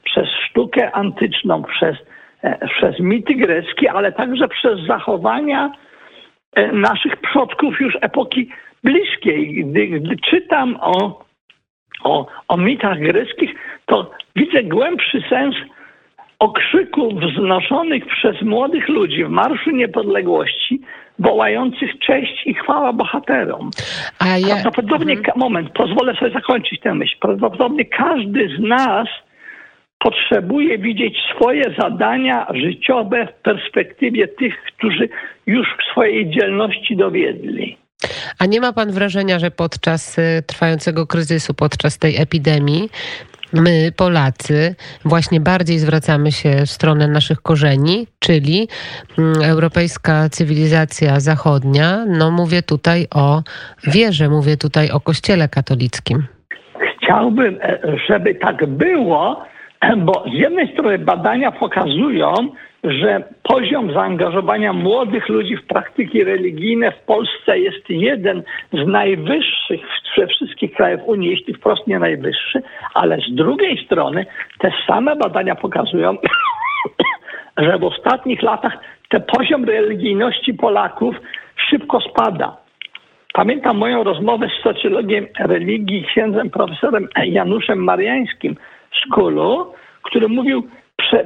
przez 0.04 0.28
sztukę 0.48 0.92
antyczną, 0.92 1.62
przez, 1.62 1.96
e, 2.42 2.68
przez 2.68 3.00
mity 3.00 3.34
greckie, 3.34 3.92
ale 3.92 4.12
także 4.12 4.48
przez 4.48 4.80
zachowania 4.86 5.72
e, 6.54 6.72
naszych 6.72 7.16
przodków 7.16 7.80
już 7.80 7.98
epoki 8.00 8.50
bliskiej. 8.84 9.64
Gdy, 9.64 9.86
gdy 9.86 10.16
czytam 10.16 10.76
o, 10.80 11.24
o, 12.04 12.26
o 12.48 12.56
mitach 12.56 12.98
greckich, 12.98 13.54
to 13.86 14.10
widzę 14.36 14.62
głębszy 14.62 15.22
sens 15.30 15.54
okrzyków 16.38 17.14
wznoszonych 17.14 18.06
przez 18.06 18.42
młodych 18.42 18.88
ludzi 18.88 19.24
w 19.24 19.28
Marszu 19.28 19.70
Niepodległości, 19.70 20.80
wołających 21.18 21.98
cześć 21.98 22.46
i 22.46 22.54
chwała 22.54 22.92
bohaterom. 22.92 23.70
A 24.18 24.38
ja... 24.38 24.46
Prawdopodobnie, 24.46 25.14
mhm. 25.14 25.38
moment, 25.38 25.68
pozwolę 25.70 26.14
sobie 26.14 26.32
zakończyć 26.32 26.80
tę 26.80 26.94
myśl. 26.94 27.16
Prawdopodobnie 27.20 27.84
każdy 27.84 28.48
z 28.58 28.60
nas 28.60 29.08
potrzebuje 29.98 30.78
widzieć 30.78 31.18
swoje 31.34 31.64
zadania 31.78 32.46
życiowe 32.54 33.26
w 33.26 33.42
perspektywie 33.42 34.28
tych, 34.28 34.54
którzy 34.76 35.08
już 35.46 35.66
w 35.68 35.92
swojej 35.92 36.30
dzielności 36.30 36.96
dowiedli. 36.96 37.76
A 38.38 38.46
nie 38.46 38.60
ma 38.60 38.72
pan 38.72 38.92
wrażenia, 38.92 39.38
że 39.38 39.50
podczas 39.50 40.18
y, 40.18 40.42
trwającego 40.46 41.06
kryzysu, 41.06 41.54
podczas 41.54 41.98
tej 41.98 42.16
epidemii, 42.16 42.88
my, 43.52 43.92
Polacy, 43.96 44.74
właśnie 45.04 45.40
bardziej 45.40 45.78
zwracamy 45.78 46.32
się 46.32 46.50
w 46.66 46.70
stronę 46.70 47.08
naszych 47.08 47.42
korzeni, 47.42 48.06
czyli 48.18 48.68
mm, 49.18 49.42
europejska 49.42 50.28
cywilizacja 50.28 51.20
zachodnia. 51.20 52.04
No 52.06 52.30
mówię 52.30 52.62
tutaj 52.62 53.06
o 53.14 53.42
wierze, 53.86 54.28
mówię 54.28 54.56
tutaj 54.56 54.90
o 54.90 55.00
Kościele 55.00 55.48
katolickim. 55.48 56.26
Chciałbym, 56.96 57.58
e, 57.62 57.78
żeby 58.08 58.34
tak 58.34 58.66
było, 58.66 59.44
bo 59.96 60.24
z 60.26 60.32
jednej 60.32 60.72
strony 60.72 60.98
badania 60.98 61.52
pokazują, 61.52 62.32
że 62.84 63.22
poziom 63.42 63.92
zaangażowania 63.92 64.72
młodych 64.72 65.28
ludzi 65.28 65.56
w 65.56 65.66
praktyki 65.66 66.24
religijne 66.24 66.92
w 66.92 66.98
Polsce 66.98 67.58
jest 67.58 67.90
jeden 67.90 68.42
z 68.72 68.86
najwyższych 68.86 69.80
ze 70.18 70.26
wszystkich 70.26 70.72
krajów 70.72 71.00
Unii, 71.06 71.30
jeśli 71.30 71.54
wprost 71.54 71.86
nie 71.86 71.98
najwyższy, 71.98 72.62
ale 72.94 73.18
z 73.18 73.34
drugiej 73.34 73.84
strony 73.84 74.26
te 74.58 74.72
same 74.86 75.16
badania 75.16 75.54
pokazują, 75.54 76.16
że 77.56 77.78
w 77.78 77.84
ostatnich 77.84 78.42
latach 78.42 78.72
ten 79.08 79.22
poziom 79.22 79.64
religijności 79.64 80.54
Polaków 80.54 81.16
szybko 81.70 82.00
spada. 82.00 82.56
Pamiętam 83.32 83.76
moją 83.76 84.04
rozmowę 84.04 84.48
z 84.48 84.62
socjologiem 84.62 85.26
religii, 85.38 86.04
księdzem 86.04 86.50
profesorem 86.50 87.08
Januszem 87.24 87.78
Mariańskim 87.78 88.56
z 89.02 89.14
który 90.02 90.28
mówił, 90.28 90.68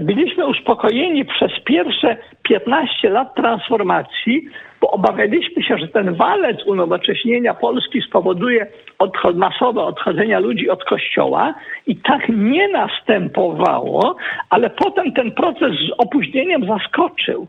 byliśmy 0.00 0.46
uspokojeni 0.46 1.24
przez 1.24 1.52
pierwsze 1.64 2.16
15 2.42 3.10
lat 3.10 3.34
transformacji, 3.34 4.48
bo 4.80 4.90
obawialiśmy 4.90 5.62
się, 5.62 5.78
że 5.78 5.88
ten 5.88 6.14
walec 6.14 6.66
unowocześnienia 6.66 7.54
Polski 7.54 8.02
spowoduje 8.02 8.66
odchod, 8.98 9.36
masowe 9.36 9.82
odchodzenia 9.82 10.38
ludzi 10.38 10.70
od 10.70 10.84
kościoła 10.84 11.54
i 11.86 11.96
tak 11.96 12.28
nie 12.28 12.68
następowało, 12.68 14.16
ale 14.50 14.70
potem 14.70 15.12
ten 15.12 15.32
proces 15.32 15.72
z 15.72 15.90
opóźnieniem 15.98 16.66
zaskoczył. 16.66 17.48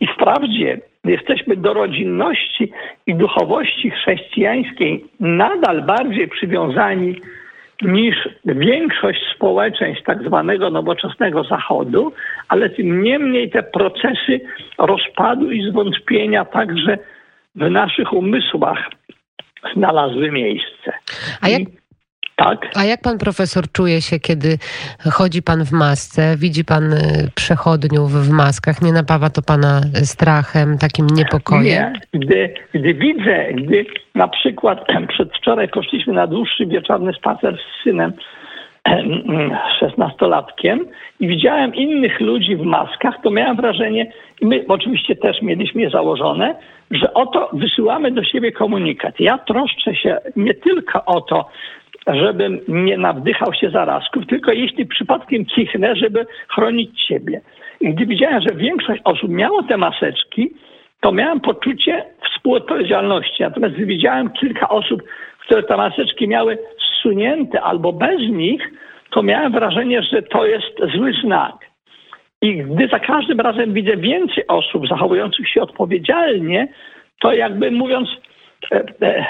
I 0.00 0.06
wprawdzie 0.06 0.80
jesteśmy 1.04 1.56
do 1.56 1.74
rodzinności 1.74 2.72
i 3.06 3.14
duchowości 3.14 3.90
chrześcijańskiej 3.90 5.04
nadal 5.20 5.82
bardziej 5.82 6.28
przywiązani 6.28 7.16
niż 7.82 8.28
większość 8.44 9.20
społeczeństw 9.34 10.04
tak 10.04 10.22
zwanego 10.22 10.70
nowoczesnego 10.70 11.44
Zachodu, 11.44 12.12
ale 12.48 12.70
tym 12.70 13.02
niemniej 13.02 13.50
te 13.50 13.62
procesy 13.62 14.40
rozpadu 14.78 15.52
i 15.52 15.70
zwątpienia 15.70 16.44
także 16.44 16.98
w 17.54 17.70
naszych 17.70 18.12
umysłach 18.12 18.90
znalazły 19.74 20.30
miejsce. 20.30 20.92
A 21.42 21.48
jak, 21.48 21.62
tak. 22.38 22.58
A 22.76 22.84
jak 22.84 23.00
pan 23.02 23.18
profesor 23.18 23.64
czuje 23.72 24.02
się, 24.02 24.20
kiedy 24.20 24.48
chodzi 25.12 25.42
pan 25.42 25.64
w 25.64 25.72
masce, 25.72 26.36
widzi 26.36 26.64
pan 26.64 26.92
y, 26.92 26.96
przechodniów 27.34 28.12
w 28.12 28.30
maskach? 28.30 28.82
Nie 28.82 28.92
napawa 28.92 29.30
to 29.30 29.42
pana 29.42 29.80
strachem, 29.94 30.78
takim 30.78 31.06
niepokojem? 31.06 31.64
Nie. 31.64 31.92
Gdy, 32.12 32.54
gdy 32.74 32.94
widzę, 32.94 33.52
gdy 33.52 33.86
na 34.14 34.28
przykład 34.28 34.78
przedwczoraj 35.14 35.68
poszliśmy 35.68 36.12
na 36.12 36.26
dłuższy 36.26 36.66
wieczorny 36.66 37.12
spacer 37.12 37.56
z 37.56 37.84
synem, 37.84 38.12
szesnastolatkiem 39.80 40.86
i 41.20 41.28
widziałem 41.28 41.74
innych 41.74 42.20
ludzi 42.20 42.56
w 42.56 42.62
maskach, 42.62 43.14
to 43.22 43.30
miałem 43.30 43.56
wrażenie, 43.56 44.12
i 44.40 44.46
my 44.46 44.64
oczywiście 44.68 45.16
też 45.16 45.42
mieliśmy 45.42 45.82
je 45.82 45.90
założone, 45.90 46.54
że 46.90 47.14
oto 47.14 47.50
wysyłamy 47.52 48.10
do 48.10 48.24
siebie 48.24 48.52
komunikat. 48.52 49.20
Ja 49.20 49.38
troszczę 49.38 49.94
się 49.94 50.18
nie 50.36 50.54
tylko 50.54 51.04
o 51.04 51.20
to, 51.20 51.48
żebym 52.06 52.60
nie 52.68 52.98
nawdychał 52.98 53.54
się 53.54 53.70
zarazków, 53.70 54.26
tylko 54.26 54.52
jeśli 54.52 54.86
przypadkiem 54.86 55.46
cichnę, 55.46 55.96
żeby 55.96 56.26
chronić 56.48 57.00
siebie. 57.00 57.40
I 57.80 57.94
gdy 57.94 58.06
widziałem, 58.06 58.42
że 58.42 58.54
większość 58.54 59.00
osób 59.04 59.30
miało 59.30 59.62
te 59.62 59.76
maseczki, 59.76 60.50
to 61.00 61.12
miałem 61.12 61.40
poczucie 61.40 62.04
współodpowiedzialności. 62.30 63.42
Natomiast 63.42 63.74
gdy 63.74 63.86
widziałem 63.86 64.30
kilka 64.30 64.68
osób, 64.68 65.02
które 65.44 65.62
te 65.62 65.76
maseczki 65.76 66.28
miały 66.28 66.58
zsunięte 66.78 67.62
albo 67.62 67.92
bez 67.92 68.20
nich, 68.20 68.62
to 69.10 69.22
miałem 69.22 69.52
wrażenie, 69.52 70.02
że 70.02 70.22
to 70.22 70.46
jest 70.46 70.80
zły 70.94 71.12
znak. 71.24 71.54
I 72.42 72.56
gdy 72.56 72.88
za 72.88 72.98
każdym 72.98 73.40
razem 73.40 73.72
widzę 73.72 73.96
więcej 73.96 74.46
osób 74.46 74.88
zachowujących 74.88 75.48
się 75.48 75.62
odpowiedzialnie, 75.62 76.68
to 77.20 77.32
jakby 77.32 77.70
mówiąc, 77.70 78.08
e, 78.72 78.84
e, 79.02 79.26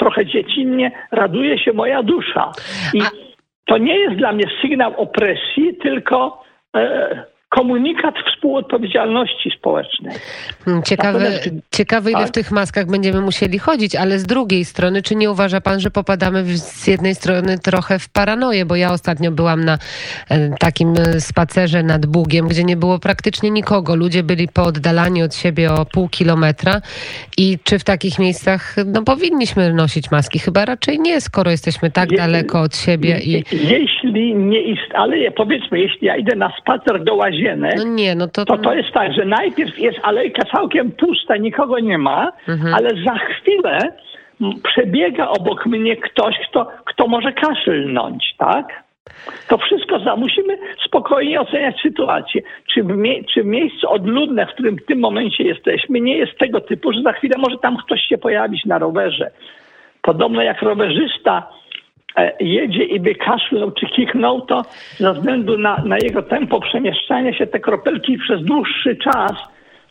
trochę 0.00 0.26
dziecinnie, 0.26 0.92
raduje 1.12 1.58
się 1.58 1.72
moja 1.72 2.02
dusza. 2.02 2.52
I 2.94 3.02
to 3.64 3.78
nie 3.78 3.98
jest 3.98 4.16
dla 4.16 4.32
mnie 4.32 4.44
sygnał 4.62 5.00
opresji, 5.00 5.76
tylko 5.82 6.42
e, 6.76 7.24
komunikat 7.48 8.14
współodpowiedzialności 8.26 9.50
społecznej. 9.58 10.16
Hmm, 10.64 10.82
ciekawe, 10.82 11.18
Ciekawe, 11.80 12.10
ile 12.10 12.20
Tak. 12.20 12.28
w 12.28 12.32
tych 12.32 12.50
maskach 12.50 12.86
będziemy 12.86 13.20
musieli 13.20 13.58
chodzić, 13.58 13.96
ale 13.96 14.18
z 14.18 14.22
drugiej 14.24 14.64
strony, 14.64 15.02
czy 15.02 15.14
nie 15.16 15.30
uważa 15.30 15.60
pan, 15.60 15.80
że 15.80 15.90
popadamy 15.90 16.42
w- 16.44 16.56
z 16.58 16.86
jednej 16.86 17.14
strony 17.14 17.58
trochę 17.58 17.98
w 17.98 18.08
paranoję? 18.08 18.64
Bo 18.64 18.76
ja 18.76 18.92
ostatnio 18.92 19.30
byłam 19.30 19.64
na 19.64 19.78
e, 20.28 20.50
takim 20.58 20.92
e, 20.98 21.20
spacerze 21.20 21.82
nad 21.82 22.06
Bugiem, 22.06 22.48
gdzie 22.48 22.64
nie 22.64 22.76
było 22.76 22.98
praktycznie 22.98 23.50
nikogo. 23.50 23.96
Ludzie 23.96 24.22
byli 24.22 24.48
pooddalani 24.48 25.22
od 25.22 25.34
siebie 25.34 25.72
o 25.72 25.86
pół 25.86 26.08
kilometra. 26.08 26.80
I 27.38 27.58
czy 27.64 27.78
w 27.78 27.84
takich 27.84 28.18
miejscach 28.18 28.74
no, 28.86 29.02
powinniśmy 29.02 29.72
nosić 29.72 30.10
maski? 30.10 30.38
Chyba 30.38 30.64
raczej 30.64 30.98
nie, 30.98 31.20
skoro 31.20 31.50
jesteśmy 31.50 31.90
tak 31.90 32.10
Je- 32.12 32.18
daleko 32.18 32.60
od 32.60 32.76
siebie 32.76 33.18
i... 33.24 33.44
Jeśli 33.52 34.34
nie 34.34 34.62
ist, 34.62 34.90
ale 34.94 35.30
powiedzmy, 35.30 35.80
jeśli 35.80 36.06
ja 36.06 36.16
idę 36.16 36.36
na 36.36 36.52
spacer 36.60 37.04
do 37.04 37.14
łazienek, 37.14 37.74
No 37.76 37.84
nie, 37.84 38.14
no 38.14 38.28
to... 38.28 38.44
to 38.44 38.58
to 38.58 38.74
jest 38.74 38.92
tak, 38.92 39.12
że 39.14 39.24
najpierw 39.24 39.78
jest 39.78 39.98
alejka 40.02 40.42
całkiem 40.52 40.92
pusta, 40.92 41.36
nikogo 41.36 41.69
nie 41.78 41.98
ma, 41.98 42.32
Mhm. 42.48 42.74
ale 42.74 42.90
za 43.04 43.14
chwilę 43.18 43.78
przebiega 44.62 45.28
obok 45.28 45.66
mnie 45.66 45.96
ktoś, 45.96 46.34
kto, 46.50 46.66
kto 46.84 47.06
może 47.06 47.32
kaszlnąć, 47.32 48.34
tak? 48.38 48.84
To 49.48 49.58
wszystko 49.58 49.98
za, 49.98 50.16
musimy 50.16 50.58
spokojnie 50.86 51.40
oceniać 51.40 51.80
sytuację. 51.82 52.42
Czy 52.74 52.82
mie- 52.82 53.24
czy 53.34 53.42
w 53.42 53.46
miejscu 53.46 53.90
odludne, 53.90 54.46
w 54.46 54.48
którym 54.50 54.76
w 54.76 54.86
tym 54.86 54.98
momencie 55.00 55.44
jesteśmy, 55.44 56.00
nie 56.00 56.16
jest 56.16 56.38
tego 56.38 56.60
typu, 56.60 56.92
że 56.92 57.02
za 57.02 57.12
chwilę 57.12 57.34
może 57.38 57.58
tam 57.58 57.76
ktoś 57.76 58.00
się 58.02 58.18
pojawić 58.18 58.64
na 58.64 58.78
rowerze. 58.78 59.30
Podobno 60.02 60.42
jak 60.42 60.62
rowerzysta 60.62 61.48
e, 62.16 62.32
jedzie 62.40 62.84
i 62.84 63.00
by 63.00 63.14
kaszlnął 63.14 63.70
czy 63.70 63.86
kichnął, 63.86 64.40
to 64.40 64.62
ze 64.98 65.12
względu 65.14 65.58
na, 65.58 65.76
na 65.84 65.96
jego 66.02 66.22
tempo 66.22 66.60
przemieszczania 66.60 67.32
się 67.34 67.46
te 67.46 67.60
kropelki 67.60 68.18
przez 68.18 68.42
dłuższy 68.44 68.96
czas 68.96 69.32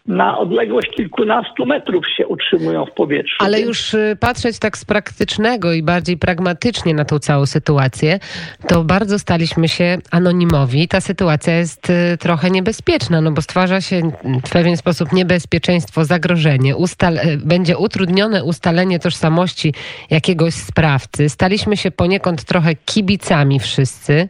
na 0.07 0.37
odległość 0.37 0.89
kilkunastu 0.95 1.65
metrów 1.65 2.05
się 2.17 2.27
utrzymują 2.27 2.85
w 2.85 2.91
powietrzu. 2.91 3.35
Ale 3.39 3.61
już 3.61 3.93
y, 3.93 4.17
patrzeć 4.19 4.59
tak 4.59 4.77
z 4.77 4.85
praktycznego 4.85 5.73
i 5.73 5.83
bardziej 5.83 6.17
pragmatycznie 6.17 6.93
na 6.93 7.05
tą 7.05 7.19
całą 7.19 7.45
sytuację, 7.45 8.19
to 8.67 8.83
bardzo 8.83 9.19
staliśmy 9.19 9.67
się 9.67 9.97
anonimowi. 10.11 10.87
Ta 10.87 11.01
sytuacja 11.01 11.57
jest 11.57 11.89
y, 11.89 12.17
trochę 12.17 12.49
niebezpieczna, 12.49 13.21
no 13.21 13.31
bo 13.31 13.41
stwarza 13.41 13.81
się 13.81 14.01
w 14.45 14.49
pewien 14.49 14.77
sposób 14.77 15.13
niebezpieczeństwo, 15.13 16.05
zagrożenie. 16.05 16.75
Ustal 16.75 17.17
y, 17.17 17.37
będzie 17.37 17.77
utrudnione 17.77 18.43
ustalenie 18.43 18.99
tożsamości 18.99 19.73
jakiegoś 20.09 20.53
sprawcy. 20.53 21.29
Staliśmy 21.29 21.77
się 21.77 21.91
poniekąd 21.91 22.43
trochę 22.43 22.75
kibicami 22.75 23.59
wszyscy. 23.59 24.27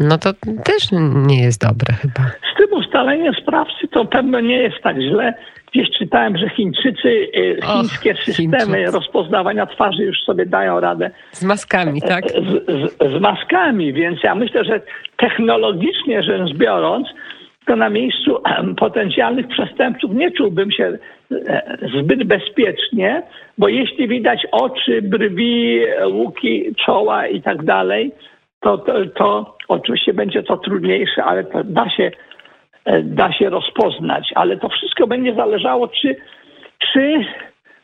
No 0.00 0.18
to 0.18 0.32
też 0.64 0.82
nie 1.26 1.42
jest 1.42 1.62
dobre 1.62 1.94
chyba. 1.94 2.30
Z 2.54 2.56
tym 2.58 2.72
ustaleniem 2.78 3.34
sprawcy 3.34 3.88
to 3.88 4.04
pewno 4.04 4.40
nie 4.40 4.56
jest 4.56 4.76
tak 4.82 4.96
źle. 5.00 5.34
Gdzieś 5.72 5.88
czytałem, 5.98 6.36
że 6.38 6.48
Chińczycy, 6.48 7.28
e, 7.62 7.66
Och, 7.66 7.72
chińskie 7.74 8.14
systemy 8.14 8.76
Chińczycy. 8.76 8.90
rozpoznawania 8.92 9.66
twarzy 9.66 10.02
już 10.02 10.20
sobie 10.20 10.46
dają 10.46 10.80
radę 10.80 11.10
Z 11.32 11.44
maskami, 11.44 12.02
tak? 12.02 12.24
z, 12.28 12.34
z, 12.34 13.16
z 13.16 13.20
maskami, 13.20 13.92
więc 13.92 14.22
ja 14.22 14.34
myślę, 14.34 14.64
że 14.64 14.80
technologicznie 15.16 16.22
rzecz 16.22 16.54
biorąc, 16.54 17.08
to 17.66 17.76
na 17.76 17.90
miejscu 17.90 18.42
potencjalnych 18.76 19.48
przestępców 19.48 20.10
nie 20.14 20.30
czułbym 20.30 20.70
się 20.72 20.98
e, 21.32 21.78
zbyt 22.00 22.24
bezpiecznie, 22.24 23.22
bo 23.58 23.68
jeśli 23.68 24.08
widać 24.08 24.46
oczy, 24.52 25.02
brwi, 25.02 25.78
e, 25.98 26.08
łuki, 26.08 26.74
czoła 26.86 27.26
i 27.26 27.42
tak 27.42 27.64
dalej, 27.64 28.12
to, 28.60 28.78
to, 28.78 28.92
to 29.06 29.57
oczywiście 29.68 30.14
będzie 30.14 30.42
to 30.42 30.56
trudniejsze, 30.56 31.24
ale 31.24 31.44
to 31.44 31.64
da 31.64 31.90
się, 31.90 32.10
e, 32.84 33.02
da 33.02 33.32
się 33.32 33.50
rozpoznać. 33.50 34.32
Ale 34.34 34.56
to 34.56 34.68
wszystko 34.68 35.06
będzie 35.06 35.34
zależało, 35.34 35.88
czy, 35.88 36.16
czy 36.92 37.24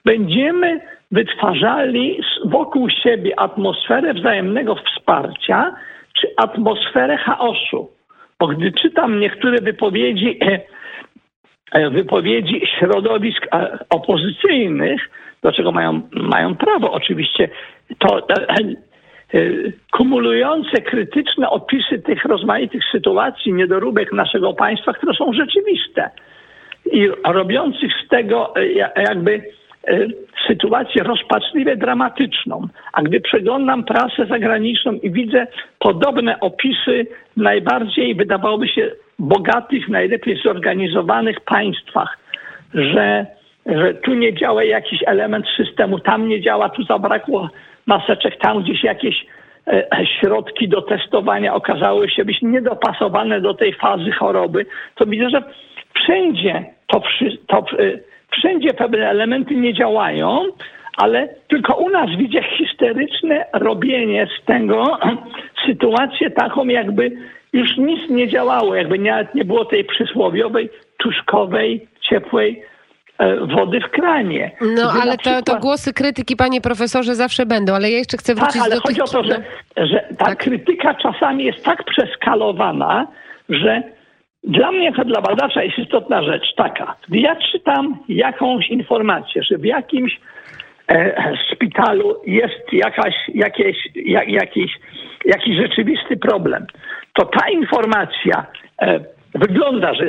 będziemy 0.05 0.81
wytwarzali 1.11 2.21
wokół 2.45 2.91
siebie 2.91 3.41
atmosferę 3.41 4.15
wzajemnego 4.15 4.75
wsparcia, 4.75 5.75
czy 6.21 6.29
atmosferę 6.37 7.17
chaosu. 7.17 7.91
Bo 8.41 8.47
gdy 8.47 8.73
czytam 8.73 9.21
niektóre 9.21 9.59
wypowiedzi, 9.61 10.39
e, 11.73 11.91
wypowiedzi 11.91 12.63
środowisk 12.79 13.47
e, 13.53 13.79
opozycyjnych, 13.91 15.11
do 15.43 15.53
czego 15.53 15.73
mają, 15.73 16.01
mają 16.13 16.57
prawo 16.57 16.93
oczywiście, 16.93 17.49
to 17.99 18.19
e, 18.19 18.49
e, 18.49 18.57
kumulujące 19.93 20.83
krytyczne 20.83 21.51
opisy 21.51 21.99
tych 21.99 22.25
rozmaitych 22.25 22.83
sytuacji, 22.93 23.53
niedoróbek 23.53 24.13
naszego 24.13 24.53
państwa, 24.55 24.93
które 24.93 25.15
są 25.15 25.33
rzeczywiste 25.33 26.11
i 26.93 27.09
robiących 27.25 27.93
z 28.05 28.09
tego 28.09 28.57
e, 28.57 28.67
ja- 28.67 28.91
jakby 28.97 29.43
e, 29.89 29.99
sytuację 30.47 31.03
rozpaczliwie 31.03 31.77
dramatyczną. 31.77 32.69
A 32.93 33.03
gdy 33.03 33.21
przeglądam 33.21 33.85
prasę 33.85 34.27
zagraniczną 34.27 34.93
i 34.93 35.11
widzę 35.11 35.47
podobne 35.79 36.41
opisy 36.41 37.07
w 37.37 37.41
najbardziej, 37.41 38.15
wydawałoby 38.15 38.69
się, 38.69 38.91
bogatych, 39.19 39.89
najlepiej 39.89 40.37
zorganizowanych 40.45 41.41
państwach, 41.41 42.19
że, 42.75 43.27
że 43.67 43.95
tu 43.95 44.15
nie 44.15 44.35
działa 44.35 44.65
jakiś 44.65 45.01
element 45.07 45.47
systemu, 45.57 45.99
tam 45.99 46.29
nie 46.29 46.41
działa, 46.41 46.69
tu 46.69 46.83
zabrakło 46.83 47.51
maseczek, 47.87 48.37
tam 48.39 48.63
gdzieś 48.63 48.85
jakieś 48.85 49.27
e, 49.67 50.07
środki 50.21 50.69
do 50.69 50.83
testowania 50.83 51.55
okazały 51.55 52.11
się 52.11 52.25
być 52.25 52.43
niedopasowane 52.43 53.41
do 53.41 53.55
tej 53.55 53.75
fazy 53.75 54.13
choroby, 54.13 54.67
to 54.95 55.07
widzę, 55.07 55.31
że 55.31 55.43
wszędzie 55.95 56.65
to, 56.87 57.03
to 57.47 57.59
e, 57.59 57.99
wszędzie 58.31 58.75
pewne 58.75 59.09
elementy 59.09 59.55
nie 59.55 59.75
działają, 59.75 60.45
ale 60.97 61.29
tylko 61.49 61.75
u 61.75 61.91
nas 61.91 62.11
widzę 62.17 62.43
histeryczne 62.43 63.47
robienie 63.53 64.27
z 64.41 64.45
tego 64.45 64.99
sytuację 65.67 66.31
taką, 66.31 66.67
jakby 66.67 67.13
już 67.53 67.77
nic 67.77 68.11
nie 68.11 68.29
działało, 68.29 68.75
jakby 68.75 68.99
nawet 68.99 69.35
nie 69.35 69.45
było 69.45 69.65
tej 69.65 69.85
przysłowiowej, 69.85 70.71
tuszkowej, 70.99 71.89
ciepłej 72.01 72.63
e, 72.63 72.74
wody 73.57 73.81
w 73.81 73.91
kranie. 73.91 74.51
No, 74.61 74.93
ale 75.03 75.17
to, 75.17 75.23
to 75.23 75.35
przykład- 75.35 75.63
głosy 75.63 75.93
krytyki, 75.93 76.37
panie 76.37 76.61
profesorze, 76.61 77.15
zawsze 77.15 77.47
będą, 77.47 77.75
ale 77.75 77.91
ja 77.91 77.99
jeszcze 77.99 78.17
chcę 78.17 78.35
wrócić 78.35 78.55
tak, 78.55 78.63
ale 78.63 78.75
do 78.75 78.81
chodzi 78.81 78.95
tych... 78.95 79.05
o 79.05 79.09
to, 79.09 79.25
że, 79.25 79.43
że 79.77 80.09
ta 80.19 80.37
krytyka 80.37 80.95
czasami 80.95 81.45
jest 81.45 81.65
tak 81.65 81.85
przeskalowana, 81.85 83.07
że 83.49 83.83
dla 84.45 84.73
mnie 84.73 84.85
jako 84.85 85.05
dla 85.05 85.21
badacza 85.21 85.63
jest 85.63 85.79
istotna 85.79 86.23
rzecz 86.23 86.55
taka. 86.57 86.97
Gdy 87.09 87.19
ja 87.19 87.37
czytam 87.37 87.99
jakąś 88.09 88.69
informację, 88.69 89.43
że 89.43 89.59
w 89.59 89.65
jakimś 89.65 90.21
e, 90.89 91.35
szpitalu 91.53 92.17
jest 92.27 92.73
jakaś, 92.73 93.15
jakieś, 93.35 93.77
jak, 93.95 94.29
jakiś, 94.29 94.73
jakiś 95.25 95.57
rzeczywisty 95.57 96.17
problem, 96.17 96.67
to 97.13 97.25
ta 97.27 97.49
informacja 97.49 98.47
e, 98.83 99.01
wygląda, 99.35 99.95
że 99.95 100.05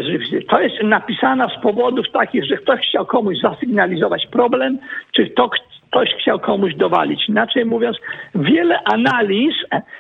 to 0.50 0.62
jest 0.62 0.84
napisana 0.84 1.50
z 1.50 1.62
powodów 1.62 2.06
takich, 2.14 2.46
że 2.46 2.58
ktoś 2.58 2.88
chciał 2.88 3.06
komuś 3.06 3.38
zasygnalizować 3.40 4.28
problem, 4.28 4.78
czy 5.12 5.30
to 5.30 5.50
ktoś 5.90 6.10
chciał 6.22 6.40
komuś 6.40 6.76
dowalić. 6.76 7.30
Inaczej 7.30 7.66
mówiąc, 7.66 7.98
wiele 8.36 8.84
analiz 8.84 9.56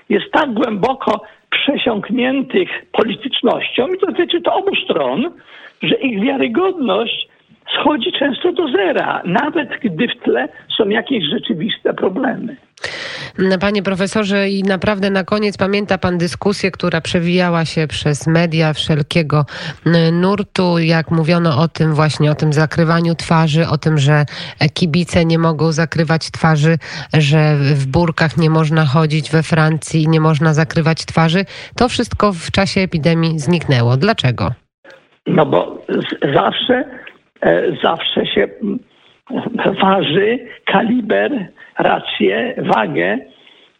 jest 0.09 0.31
tak 0.31 0.53
głęboko 0.53 1.21
przesiąkniętych 1.49 2.69
politycznością 2.91 3.87
i 3.87 3.97
to 3.97 4.07
dotyczy 4.07 4.41
to 4.41 4.53
obu 4.53 4.75
stron, 4.75 5.31
że 5.83 5.95
ich 5.95 6.21
wiarygodność 6.21 7.27
schodzi 7.79 8.11
często 8.11 8.51
do 8.51 8.67
zera, 8.67 9.21
nawet 9.25 9.69
gdy 9.83 10.07
w 10.07 10.23
tle 10.23 10.47
są 10.77 10.89
jakieś 10.89 11.23
rzeczywiste 11.23 11.93
problemy. 11.93 12.55
Panie 13.59 13.83
profesorze, 13.83 14.49
i 14.49 14.63
naprawdę 14.63 15.09
na 15.09 15.23
koniec 15.23 15.57
pamięta 15.57 15.97
pan 15.97 16.17
dyskusję, 16.17 16.71
która 16.71 17.01
przewijała 17.01 17.65
się 17.65 17.87
przez 17.87 18.27
media 18.27 18.73
wszelkiego 18.73 19.45
n- 19.85 20.21
nurtu, 20.21 20.79
jak 20.79 21.11
mówiono 21.11 21.59
o 21.61 21.67
tym 21.67 21.93
właśnie, 21.93 22.31
o 22.31 22.35
tym 22.35 22.53
zakrywaniu 22.53 23.15
twarzy, 23.15 23.67
o 23.67 23.77
tym, 23.77 23.97
że 23.97 24.25
kibice 24.73 25.25
nie 25.25 25.39
mogą 25.39 25.71
zakrywać 25.71 26.31
twarzy, 26.31 26.77
że 27.13 27.55
w 27.55 27.87
burkach 27.87 28.37
nie 28.37 28.49
można 28.49 28.85
chodzić 28.85 29.31
we 29.31 29.43
Francji, 29.43 30.07
nie 30.07 30.19
można 30.19 30.53
zakrywać 30.53 31.05
twarzy. 31.05 31.45
To 31.77 31.89
wszystko 31.89 32.33
w 32.33 32.51
czasie 32.51 32.81
epidemii 32.81 33.39
zniknęło. 33.39 33.97
Dlaczego? 33.97 34.51
No 35.27 35.45
bo 35.45 35.81
zawsze, 36.33 36.83
e, 37.41 37.63
zawsze 37.83 38.25
się 38.25 38.47
mm, 38.61 38.79
waży 39.81 40.39
kaliber, 40.65 41.47
rację, 41.79 42.55
wagę 42.57 43.17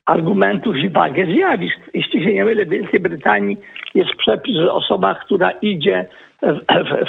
argumentów 0.06 0.78
i 0.78 0.90
wagę 0.90 1.26
zjawisk. 1.26 1.80
Jeśli 1.94 2.24
się 2.24 2.34
nie 2.34 2.46
mylę, 2.46 2.66
w 2.66 2.70
Wielkiej 2.70 3.00
Brytanii 3.00 3.58
jest 3.96 4.12
przepis, 4.16 4.56
że 4.56 4.74
osoba, 4.74 5.16
która 5.16 5.52
idzie 5.52 6.06
w, 6.42 6.60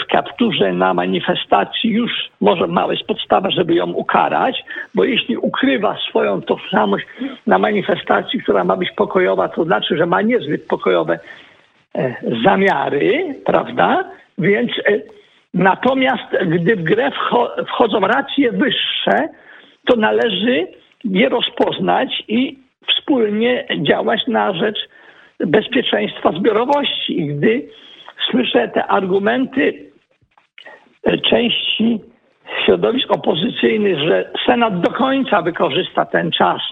w, 0.02 0.06
kapturze 0.06 0.72
na 0.72 0.94
manifestacji 0.94 1.90
już 1.90 2.12
może 2.40 2.66
ma 2.66 2.86
jest 2.92 3.06
podstawa, 3.06 3.50
żeby 3.50 3.74
ją 3.74 3.92
ukarać, 3.92 4.64
bo 4.94 5.04
jeśli 5.04 5.36
ukrywa 5.36 5.98
swoją 6.08 6.42
tożsamość 6.42 7.06
na 7.46 7.58
manifestacji, 7.58 8.42
która 8.42 8.64
ma 8.64 8.76
być 8.76 8.90
pokojowa, 8.90 9.48
to 9.48 9.64
znaczy, 9.64 9.96
że 9.96 10.06
ma 10.06 10.22
niezbyt 10.22 10.66
pokojowe 10.66 11.18
e, 11.94 12.14
zamiary, 12.44 13.34
prawda? 13.44 14.04
Więc, 14.38 14.70
e, 14.78 15.00
Natomiast 15.56 16.30
gdy 16.46 16.76
w 16.76 16.82
grę 16.82 17.10
wchodzą 17.68 18.00
racje 18.00 18.52
wyższe, 18.52 19.28
to 19.86 19.96
należy 19.96 20.66
je 21.04 21.28
rozpoznać 21.28 22.22
i 22.28 22.58
wspólnie 22.88 23.66
działać 23.82 24.20
na 24.26 24.52
rzecz 24.52 24.78
bezpieczeństwa 25.40 26.32
zbiorowości. 26.32 27.20
I 27.20 27.26
gdy 27.26 27.68
słyszę 28.30 28.68
te 28.68 28.86
argumenty 28.86 29.90
części 31.30 32.00
środowisk 32.64 33.10
opozycyjnych, 33.10 33.98
że 33.98 34.30
Senat 34.46 34.80
do 34.80 34.90
końca 34.90 35.42
wykorzysta 35.42 36.04
ten 36.04 36.30
czas 36.30 36.62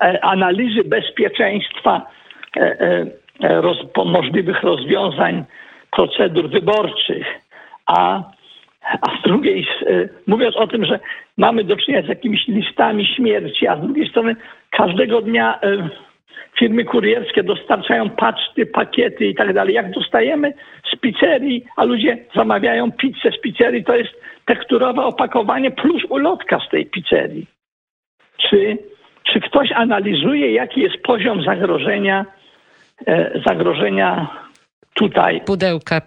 e, 0.00 0.24
analizy 0.24 0.84
bezpieczeństwa 0.84 2.06
e, 2.56 2.60
e, 3.40 3.60
roz, 3.60 3.78
możliwych 4.04 4.62
rozwiązań 4.62 5.44
procedur 5.90 6.50
wyborczych, 6.50 7.26
a, 7.88 8.22
a 8.82 9.18
z 9.18 9.22
drugiej, 9.22 9.66
mówiąc 10.26 10.56
o 10.56 10.66
tym, 10.66 10.84
że 10.84 11.00
mamy 11.36 11.64
do 11.64 11.76
czynienia 11.76 12.06
z 12.06 12.08
jakimiś 12.08 12.48
listami 12.48 13.06
śmierci, 13.06 13.66
a 13.66 13.76
z 13.76 13.80
drugiej 13.80 14.08
strony 14.08 14.36
każdego 14.70 15.22
dnia 15.22 15.60
firmy 16.58 16.84
kurierskie 16.84 17.42
dostarczają 17.42 18.10
paczty, 18.10 18.66
pakiety 18.66 19.26
i 19.26 19.34
tak 19.34 19.54
dalej. 19.54 19.74
Jak 19.74 19.90
dostajemy 19.90 20.52
z 20.92 20.96
pizzerii, 20.96 21.64
a 21.76 21.84
ludzie 21.84 22.18
zamawiają 22.36 22.92
pizzę 22.92 23.30
z 23.38 23.40
pizzerii, 23.40 23.84
to 23.84 23.96
jest 23.96 24.10
tekturowe 24.46 25.04
opakowanie 25.04 25.70
plus 25.70 26.02
ulotka 26.08 26.60
z 26.66 26.70
tej 26.70 26.86
pizzerii. 26.86 27.46
Czy, 28.36 28.78
czy 29.32 29.40
ktoś 29.40 29.72
analizuje, 29.72 30.52
jaki 30.52 30.80
jest 30.80 30.96
poziom 31.02 31.42
zagrożenia, 31.42 32.26
e, 33.06 33.40
zagrożenia 33.46 34.28
tutaj 34.94 35.40
pudełka 35.40 36.00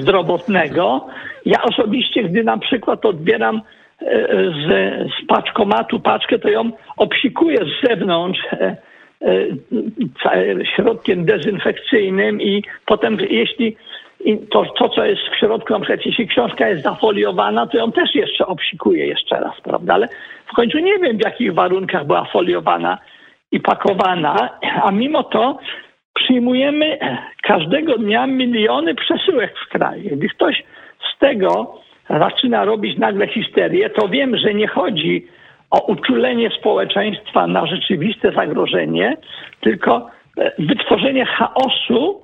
zdrowotnego? 0.00 1.06
Ja 1.46 1.62
osobiście, 1.62 2.22
gdy 2.22 2.44
na 2.44 2.58
przykład 2.58 3.06
odbieram 3.06 3.56
e, 3.56 4.26
z, 4.50 4.68
z 5.12 5.26
paczkomatu 5.26 6.00
paczkę, 6.00 6.38
to 6.38 6.48
ją 6.48 6.70
obsikuję 6.96 7.58
z 7.58 7.88
zewnątrz 7.88 8.40
e, 8.52 8.76
e, 9.22 10.66
środkiem 10.76 11.24
dezynfekcyjnym 11.24 12.40
i 12.40 12.62
potem 12.86 13.18
jeśli 13.30 13.76
to, 14.50 14.64
to, 14.78 14.88
co 14.88 15.04
jest 15.04 15.22
w 15.22 15.38
środku, 15.38 15.72
na 15.72 15.80
przykład 15.80 16.06
jeśli 16.06 16.28
książka 16.28 16.68
jest 16.68 16.82
zafoliowana, 16.82 17.66
to 17.66 17.78
ją 17.78 17.92
też 17.92 18.14
jeszcze 18.14 18.46
obsikuję 18.46 19.06
jeszcze 19.06 19.40
raz, 19.40 19.60
prawda? 19.62 19.94
Ale 19.94 20.08
w 20.46 20.56
końcu 20.56 20.78
nie 20.78 20.98
wiem, 20.98 21.18
w 21.18 21.24
jakich 21.24 21.54
warunkach 21.54 22.06
była 22.06 22.24
foliowana 22.24 22.98
i 23.52 23.60
pakowana, 23.60 24.48
a 24.82 24.90
mimo 24.90 25.22
to 25.22 25.58
przyjmujemy 26.24 26.98
każdego 27.42 27.98
dnia 27.98 28.26
miliony 28.26 28.94
przesyłek 28.94 29.54
w 29.66 29.68
kraju. 29.68 30.16
Gdy 30.16 30.28
ktoś 30.28 30.62
z 31.14 31.18
tego 31.18 31.80
zaczyna 32.10 32.64
robić 32.64 32.98
nagle 32.98 33.28
histerię, 33.28 33.90
to 33.90 34.08
wiem, 34.08 34.36
że 34.36 34.54
nie 34.54 34.68
chodzi 34.68 35.26
o 35.70 35.86
uczulenie 35.86 36.50
społeczeństwa 36.50 37.46
na 37.46 37.66
rzeczywiste 37.66 38.32
zagrożenie, 38.32 39.16
tylko 39.60 40.10
wytworzenie 40.58 41.24
chaosu, 41.24 42.22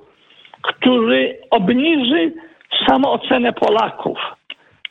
który 0.61 1.37
obniży 1.51 2.31
samoocenę 2.87 3.53
Polaków. 3.53 4.19